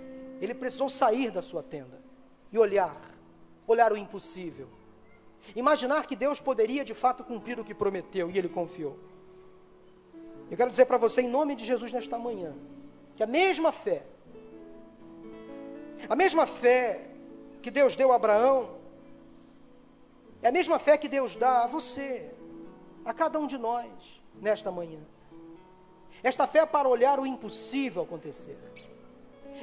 [0.43, 2.01] ele precisou sair da sua tenda
[2.51, 3.01] e olhar,
[3.67, 4.69] olhar o impossível.
[5.55, 8.99] Imaginar que Deus poderia de fato cumprir o que prometeu e ele confiou.
[10.51, 12.55] Eu quero dizer para você, em nome de Jesus, nesta manhã,
[13.15, 14.03] que a mesma fé,
[16.09, 17.09] a mesma fé
[17.63, 18.77] que Deus deu a Abraão,
[20.43, 22.31] é a mesma fé que Deus dá a você,
[23.05, 23.89] a cada um de nós,
[24.41, 24.99] nesta manhã.
[26.21, 28.59] Esta fé é para olhar o impossível acontecer,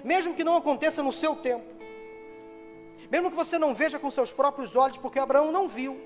[0.04, 1.66] mesmo que não aconteça no seu tempo,
[3.10, 5.98] mesmo que você não veja com seus próprios olhos, porque Abraão não viu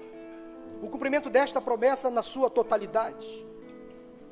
[0.81, 3.45] o cumprimento desta promessa na sua totalidade.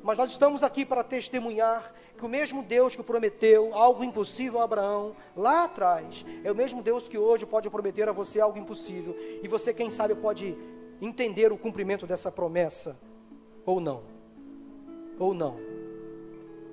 [0.02, 4.64] Mas nós estamos aqui para testemunhar que o mesmo Deus que prometeu algo impossível a
[4.64, 9.16] Abraão lá atrás, é o mesmo Deus que hoje pode prometer a você algo impossível.
[9.42, 10.56] E você, quem sabe, pode
[11.00, 12.98] entender o cumprimento dessa promessa,
[13.64, 14.02] ou não.
[15.18, 15.56] Ou não.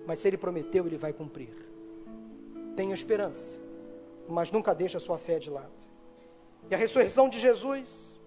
[0.07, 1.68] Mas se ele prometeu, ele vai cumprir.
[2.79, 3.59] Tenha esperança,
[4.25, 5.79] mas nunca deixe a sua fé de lado.
[6.71, 8.17] E a ressurreição de Jesus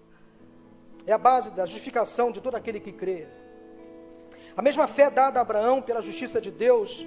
[1.07, 3.25] é a base da justificação de todo aquele que crê.
[4.55, 7.03] A mesma fé dada a Abraão pela justiça de Deus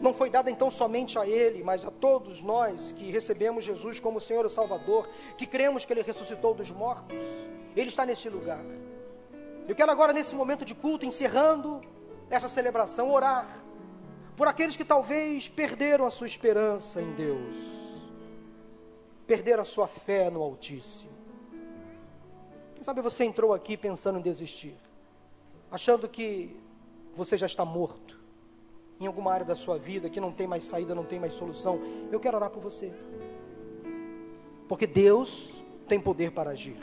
[0.00, 4.18] não foi dada então somente a ele, mas a todos nós que recebemos Jesus como
[4.18, 7.14] Senhor e Salvador, que cremos que ele ressuscitou dos mortos.
[7.76, 8.64] Ele está neste lugar.
[9.68, 11.78] Eu quero agora, nesse momento de culto, encerrando
[12.30, 13.65] esta celebração, orar
[14.36, 17.56] por aqueles que talvez perderam a sua esperança em Deus,
[19.26, 21.12] perderam a sua fé no Altíssimo.
[22.74, 24.76] Quem sabe você entrou aqui pensando em desistir,
[25.70, 26.54] achando que
[27.14, 28.20] você já está morto
[29.00, 31.80] em alguma área da sua vida que não tem mais saída, não tem mais solução,
[32.12, 32.92] eu quero orar por você.
[34.68, 35.50] Porque Deus
[35.88, 36.76] tem poder para agir.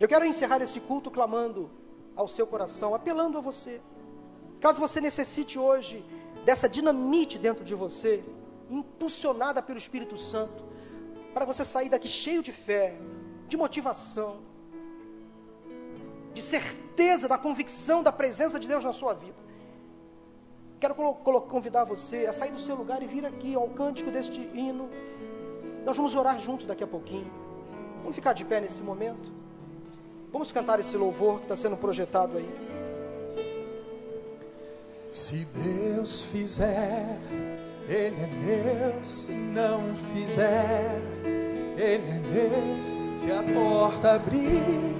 [0.00, 1.70] Eu quero encerrar esse culto clamando
[2.14, 3.80] ao seu coração, apelando a você.
[4.60, 6.04] Caso você necessite hoje
[6.44, 8.24] dessa dinamite dentro de você,
[8.70, 10.64] impulsionada pelo Espírito Santo,
[11.34, 12.96] para você sair daqui cheio de fé,
[13.46, 14.38] de motivação,
[16.32, 19.46] de certeza, da convicção da presença de Deus na sua vida.
[20.78, 24.90] Quero convidar você a sair do seu lugar e vir aqui ao cântico deste hino.
[25.84, 27.30] Nós vamos orar juntos daqui a pouquinho.
[28.00, 29.32] Vamos ficar de pé nesse momento.
[30.30, 32.48] Vamos cantar esse louvor que está sendo projetado aí.
[35.16, 37.18] Se Deus fizer,
[37.88, 39.08] Ele é Deus.
[39.08, 41.00] Se não fizer,
[41.74, 43.18] Ele é Deus.
[43.18, 44.94] Se a porta abrir,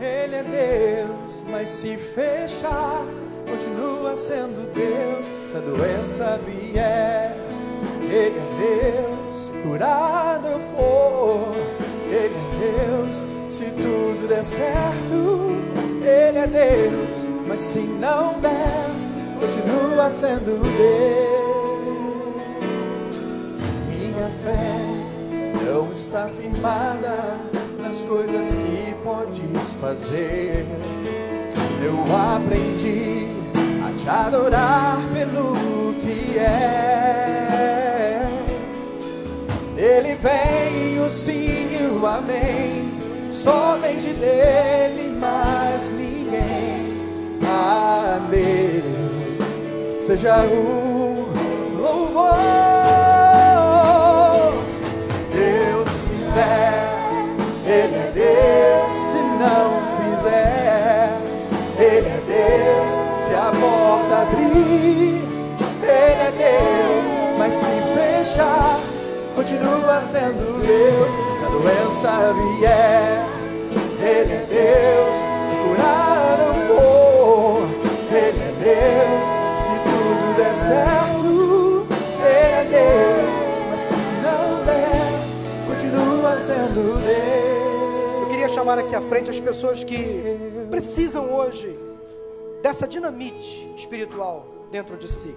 [0.00, 3.04] ele é Deus, mas se fechar,
[3.50, 5.26] continua sendo Deus.
[5.50, 7.36] Se a doença vier,
[8.00, 9.46] Ele é Deus.
[9.46, 11.52] Se curado for,
[12.06, 13.52] Ele é Deus.
[13.52, 15.50] Se tudo der certo,
[16.00, 17.26] Ele é Deus.
[17.48, 18.91] Mas se não der,
[19.42, 21.42] continua sendo Deus.
[23.88, 27.36] Minha fé não está firmada
[27.84, 30.64] as coisas que podes fazer.
[31.84, 33.26] Eu aprendi
[33.84, 38.22] a te adorar pelo que é.
[39.76, 46.92] Ele vem o sim e o amém, somente dele mais ninguém.
[47.44, 48.81] A Deus
[50.02, 51.28] seja o
[51.80, 52.32] louvor.
[54.98, 56.92] Se Deus quiser.
[57.64, 61.16] Ele é Deus se não fizer.
[61.78, 62.90] Ele é Deus
[63.24, 65.22] se a porta abrir.
[65.82, 67.06] Ele é Deus,
[67.38, 68.78] mas se fechar,
[69.36, 71.12] continua sendo Deus.
[71.12, 72.12] Se a doença
[72.58, 73.24] vier,
[74.00, 75.16] Ele é Deus.
[75.48, 76.11] Se curar
[86.72, 86.98] sendo
[88.34, 90.22] Deus chamar aqui à frente as pessoas que
[90.70, 91.76] precisam hoje
[92.62, 95.34] dessa dinamite espiritual dentro de si.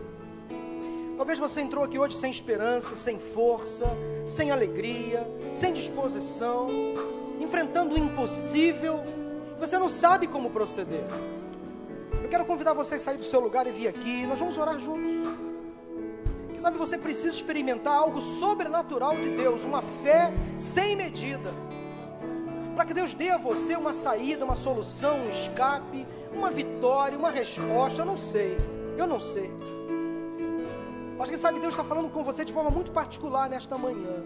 [1.17, 3.85] Talvez você entrou aqui hoje sem esperança, sem força,
[4.25, 6.69] sem alegria, sem disposição,
[7.39, 9.01] enfrentando o impossível,
[9.59, 11.03] você não sabe como proceder.
[12.21, 14.25] Eu quero convidar você a sair do seu lugar e vir aqui.
[14.25, 15.44] Nós vamos orar juntos.
[16.65, 21.51] Sabe você precisa experimentar algo sobrenatural de Deus, uma fé sem medida.
[22.75, 27.29] Para que Deus dê a você uma saída, uma solução, um escape, uma vitória, uma
[27.29, 28.01] resposta.
[28.01, 28.57] Eu não sei.
[28.97, 29.53] Eu não sei.
[31.19, 34.23] Mas quem sabe Deus está falando com você de forma muito particular nesta manhã.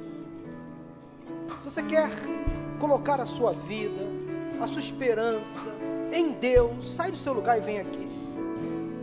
[1.57, 2.09] Se você quer
[2.79, 4.05] colocar a sua vida,
[4.61, 5.67] a sua esperança
[6.13, 8.07] em Deus, sai do seu lugar e vem aqui.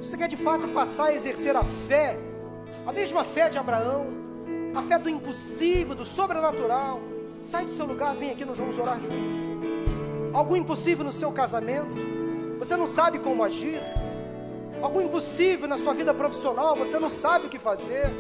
[0.00, 2.18] Se você quer de fato passar a exercer a fé,
[2.86, 4.06] a mesma fé de Abraão,
[4.74, 7.00] a fé do impossível, do sobrenatural,
[7.50, 9.16] sai do seu lugar, vem aqui, nós vamos orar juntos.
[10.32, 11.88] Algum impossível no seu casamento,
[12.58, 13.80] você não sabe como agir,
[14.82, 18.10] algum impossível na sua vida profissional, você não sabe o que fazer,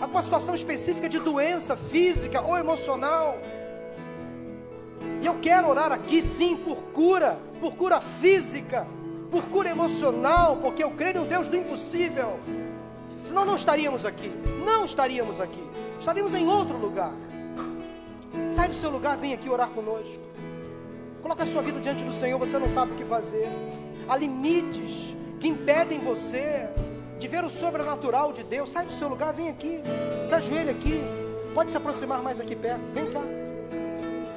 [0.00, 3.38] alguma situação específica de doença física ou emocional,
[5.20, 8.86] e eu quero orar aqui sim por cura, por cura física,
[9.32, 12.38] por cura emocional, porque eu creio no Deus do impossível.
[13.24, 14.30] Senão não estaríamos aqui,
[14.62, 15.64] não estaríamos aqui,
[15.98, 17.14] estaríamos em outro lugar.
[18.54, 20.20] Sai do seu lugar, vem aqui orar conosco.
[21.22, 23.48] Coloca a sua vida diante do Senhor, você não sabe o que fazer.
[24.06, 26.68] Há limites que impedem você
[27.18, 28.70] de ver o sobrenatural de Deus.
[28.70, 29.80] Sai do seu lugar, vem aqui,
[30.26, 31.00] se ajoelha aqui.
[31.54, 33.20] Pode se aproximar mais aqui perto, vem cá.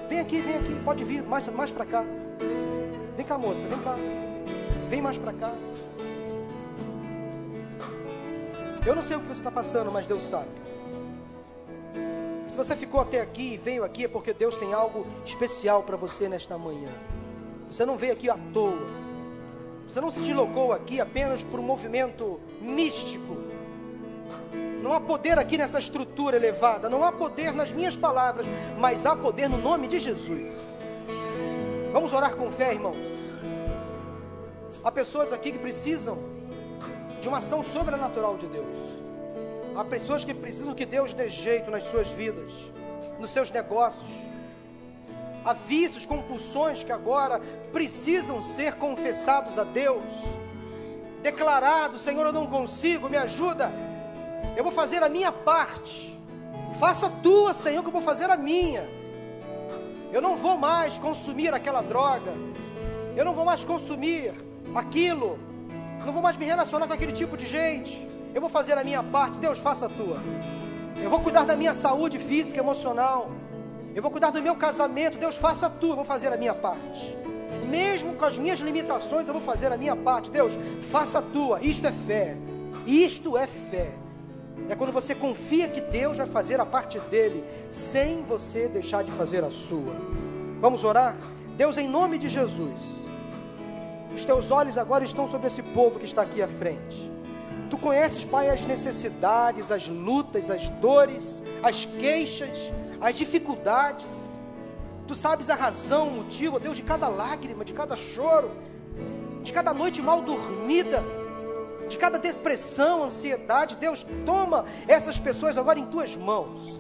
[0.07, 2.05] Vem aqui, vem aqui, pode vir mais, mais para cá.
[3.17, 3.95] Vem cá, moça, vem cá.
[4.89, 5.53] Vem mais para cá.
[8.85, 10.49] Eu não sei o que você está passando, mas Deus sabe.
[12.47, 15.97] Se você ficou até aqui e veio aqui, é porque Deus tem algo especial para
[15.97, 16.91] você nesta manhã.
[17.69, 18.87] Você não veio aqui à toa.
[19.89, 23.37] Você não se deslocou aqui apenas por um movimento místico.
[24.81, 28.45] Não há poder aqui nessa estrutura elevada, não há poder nas minhas palavras,
[28.77, 30.61] mas há poder no nome de Jesus.
[31.91, 33.24] Vamos orar com fé, irmãos.
[34.85, 36.19] Há pessoas aqui que precisam
[37.19, 38.77] de uma ação sobrenatural de Deus.
[39.75, 42.53] Há pessoas que precisam que Deus dê jeito nas suas vidas,
[43.19, 44.07] nos seus negócios.
[45.43, 47.41] Há vícios, compulsões que agora
[47.73, 50.03] precisam ser confessados a Deus.
[51.21, 53.71] Declarado, Senhor, eu não consigo, me ajuda
[54.55, 56.17] eu vou fazer a minha parte.
[56.79, 58.87] Faça a tua, Senhor, que eu vou fazer a minha.
[60.11, 62.31] Eu não vou mais consumir aquela droga.
[63.15, 64.33] Eu não vou mais consumir
[64.77, 65.39] aquilo.
[66.05, 68.07] Não vou mais me relacionar com aquele tipo de gente.
[68.33, 69.39] Eu vou fazer a minha parte.
[69.39, 70.17] Deus, faça a tua.
[71.01, 73.29] Eu vou cuidar da minha saúde física emocional.
[73.93, 75.17] Eu vou cuidar do meu casamento.
[75.17, 75.91] Deus, faça a tua.
[75.91, 77.15] Eu vou fazer a minha parte.
[77.69, 80.29] Mesmo com as minhas limitações, eu vou fazer a minha parte.
[80.29, 80.51] Deus,
[80.91, 81.61] faça a tua.
[81.61, 82.37] Isto é fé.
[82.85, 83.91] Isto é fé.
[84.69, 89.11] É quando você confia que Deus vai fazer a parte dele, sem você deixar de
[89.11, 89.95] fazer a sua.
[90.59, 91.15] Vamos orar?
[91.55, 92.81] Deus, em nome de Jesus,
[94.15, 97.11] os teus olhos agora estão sobre esse povo que está aqui à frente.
[97.69, 102.57] Tu conheces, Pai, as necessidades, as lutas, as dores, as queixas,
[102.99, 104.15] as dificuldades.
[105.07, 108.51] Tu sabes a razão, o motivo, Deus, de cada lágrima, de cada choro,
[109.43, 111.03] de cada noite mal dormida
[111.87, 113.77] de cada depressão, ansiedade.
[113.77, 116.79] Deus, toma essas pessoas agora em tuas mãos.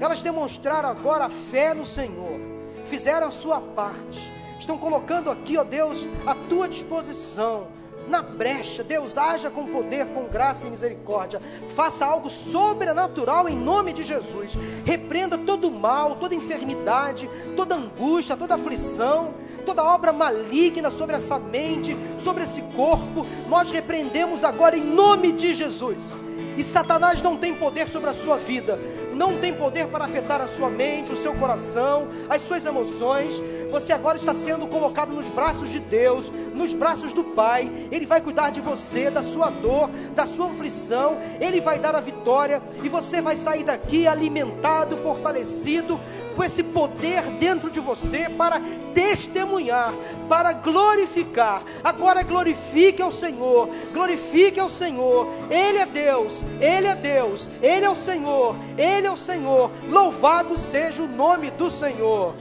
[0.00, 2.40] Elas demonstraram agora a fé no Senhor,
[2.86, 4.31] fizeram a sua parte,
[4.62, 7.68] estão colocando aqui, ó Deus, a tua disposição.
[8.08, 11.40] Na brecha, Deus haja com poder, com graça e misericórdia.
[11.74, 14.56] Faça algo sobrenatural em nome de Jesus.
[14.84, 21.96] Repreenda todo mal, toda enfermidade, toda angústia, toda aflição toda obra maligna sobre essa mente,
[22.18, 26.20] sobre esse corpo, nós repreendemos agora em nome de Jesus.
[26.56, 28.78] E Satanás não tem poder sobre a sua vida,
[29.14, 33.40] não tem poder para afetar a sua mente, o seu coração, as suas emoções.
[33.72, 37.88] Você agora está sendo colocado nos braços de Deus, nos braços do Pai.
[37.90, 41.16] Ele vai cuidar de você, da sua dor, da sua aflição.
[41.40, 45.98] Ele vai dar a vitória e você vai sair daqui alimentado, fortalecido,
[46.36, 48.60] com esse poder dentro de você para
[48.94, 49.94] testemunhar,
[50.28, 51.62] para glorificar.
[51.82, 55.28] Agora glorifique ao Senhor, glorifique ao Senhor.
[55.50, 59.70] Ele é Deus, Ele é Deus, Ele é o Senhor, Ele é o Senhor.
[59.88, 62.34] Louvado seja o nome do Senhor.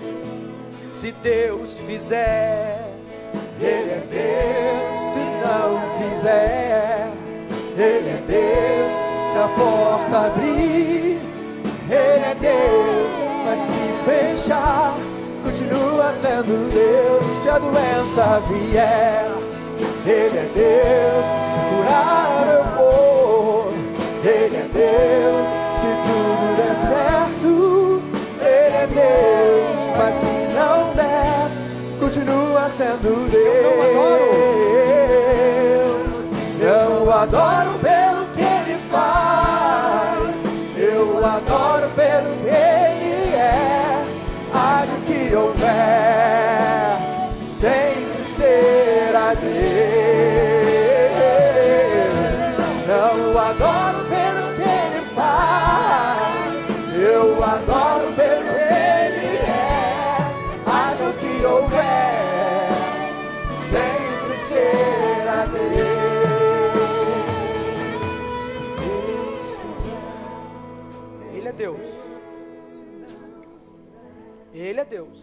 [0.91, 2.87] Se Deus fizer,
[3.59, 4.99] Ele é Deus.
[5.11, 7.11] Se não fizer,
[7.77, 9.31] Ele é Deus.
[9.31, 11.19] Se a porta abrir,
[11.89, 14.93] Ele é Deus mas se fechar,
[15.43, 17.41] continua sendo Deus.
[17.41, 19.27] Se a doença vier,
[20.05, 21.25] Ele é Deus.
[21.51, 23.73] Se curar, eu vou,
[24.23, 25.47] Ele é Deus.
[25.79, 26.30] Se tudo
[32.71, 33.51] Sendo Deus.
[37.21, 40.35] adoro pelo que ele faz.
[40.75, 44.05] Eu adoro pelo que ele é.
[44.53, 46.97] Haja que houver,
[47.47, 49.51] sempre será Deus.
[52.87, 56.53] Não adoro pelo que ele faz.
[56.95, 58.50] Eu adoro pelo
[74.81, 75.19] Ele é Deus.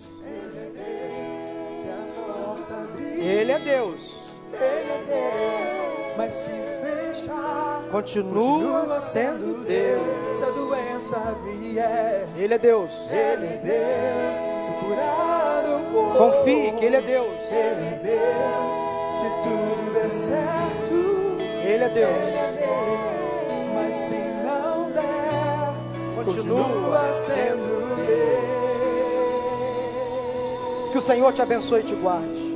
[1.81, 4.15] Se a porta abrir, Ele é Deus.
[4.53, 6.17] Ele é Deus.
[6.17, 10.39] Mas se fechar, Continua sendo Deus.
[10.39, 12.93] Se a doença vier, Ele é Deus.
[13.11, 14.65] Ele é Deus.
[14.65, 17.27] Se curar eu for, Confie que Ele é Deus.
[17.51, 19.17] Ele é Deus.
[19.17, 22.17] Se tudo der certo, Ele é Deus.
[22.17, 23.75] Ele é Deus.
[23.75, 25.75] Mas se não der,
[26.15, 28.08] Continua continua sendo Deus.
[30.91, 32.49] Que o Senhor te abençoe e te guarde.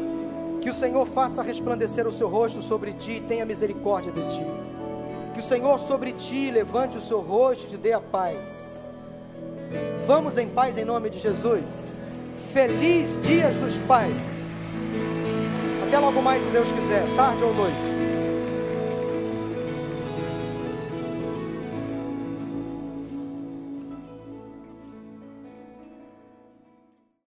[0.63, 4.47] Que o Senhor faça resplandecer o seu rosto sobre ti e tenha misericórdia de ti.
[5.35, 8.97] Que o Senhor sobre ti levante o seu rosto e te dê a paz.
[10.07, 11.99] Vamos em paz em nome de Jesus.
[12.53, 14.43] Feliz Dias dos Pais.
[15.87, 17.92] Até logo mais, se Deus quiser, tarde ou noite.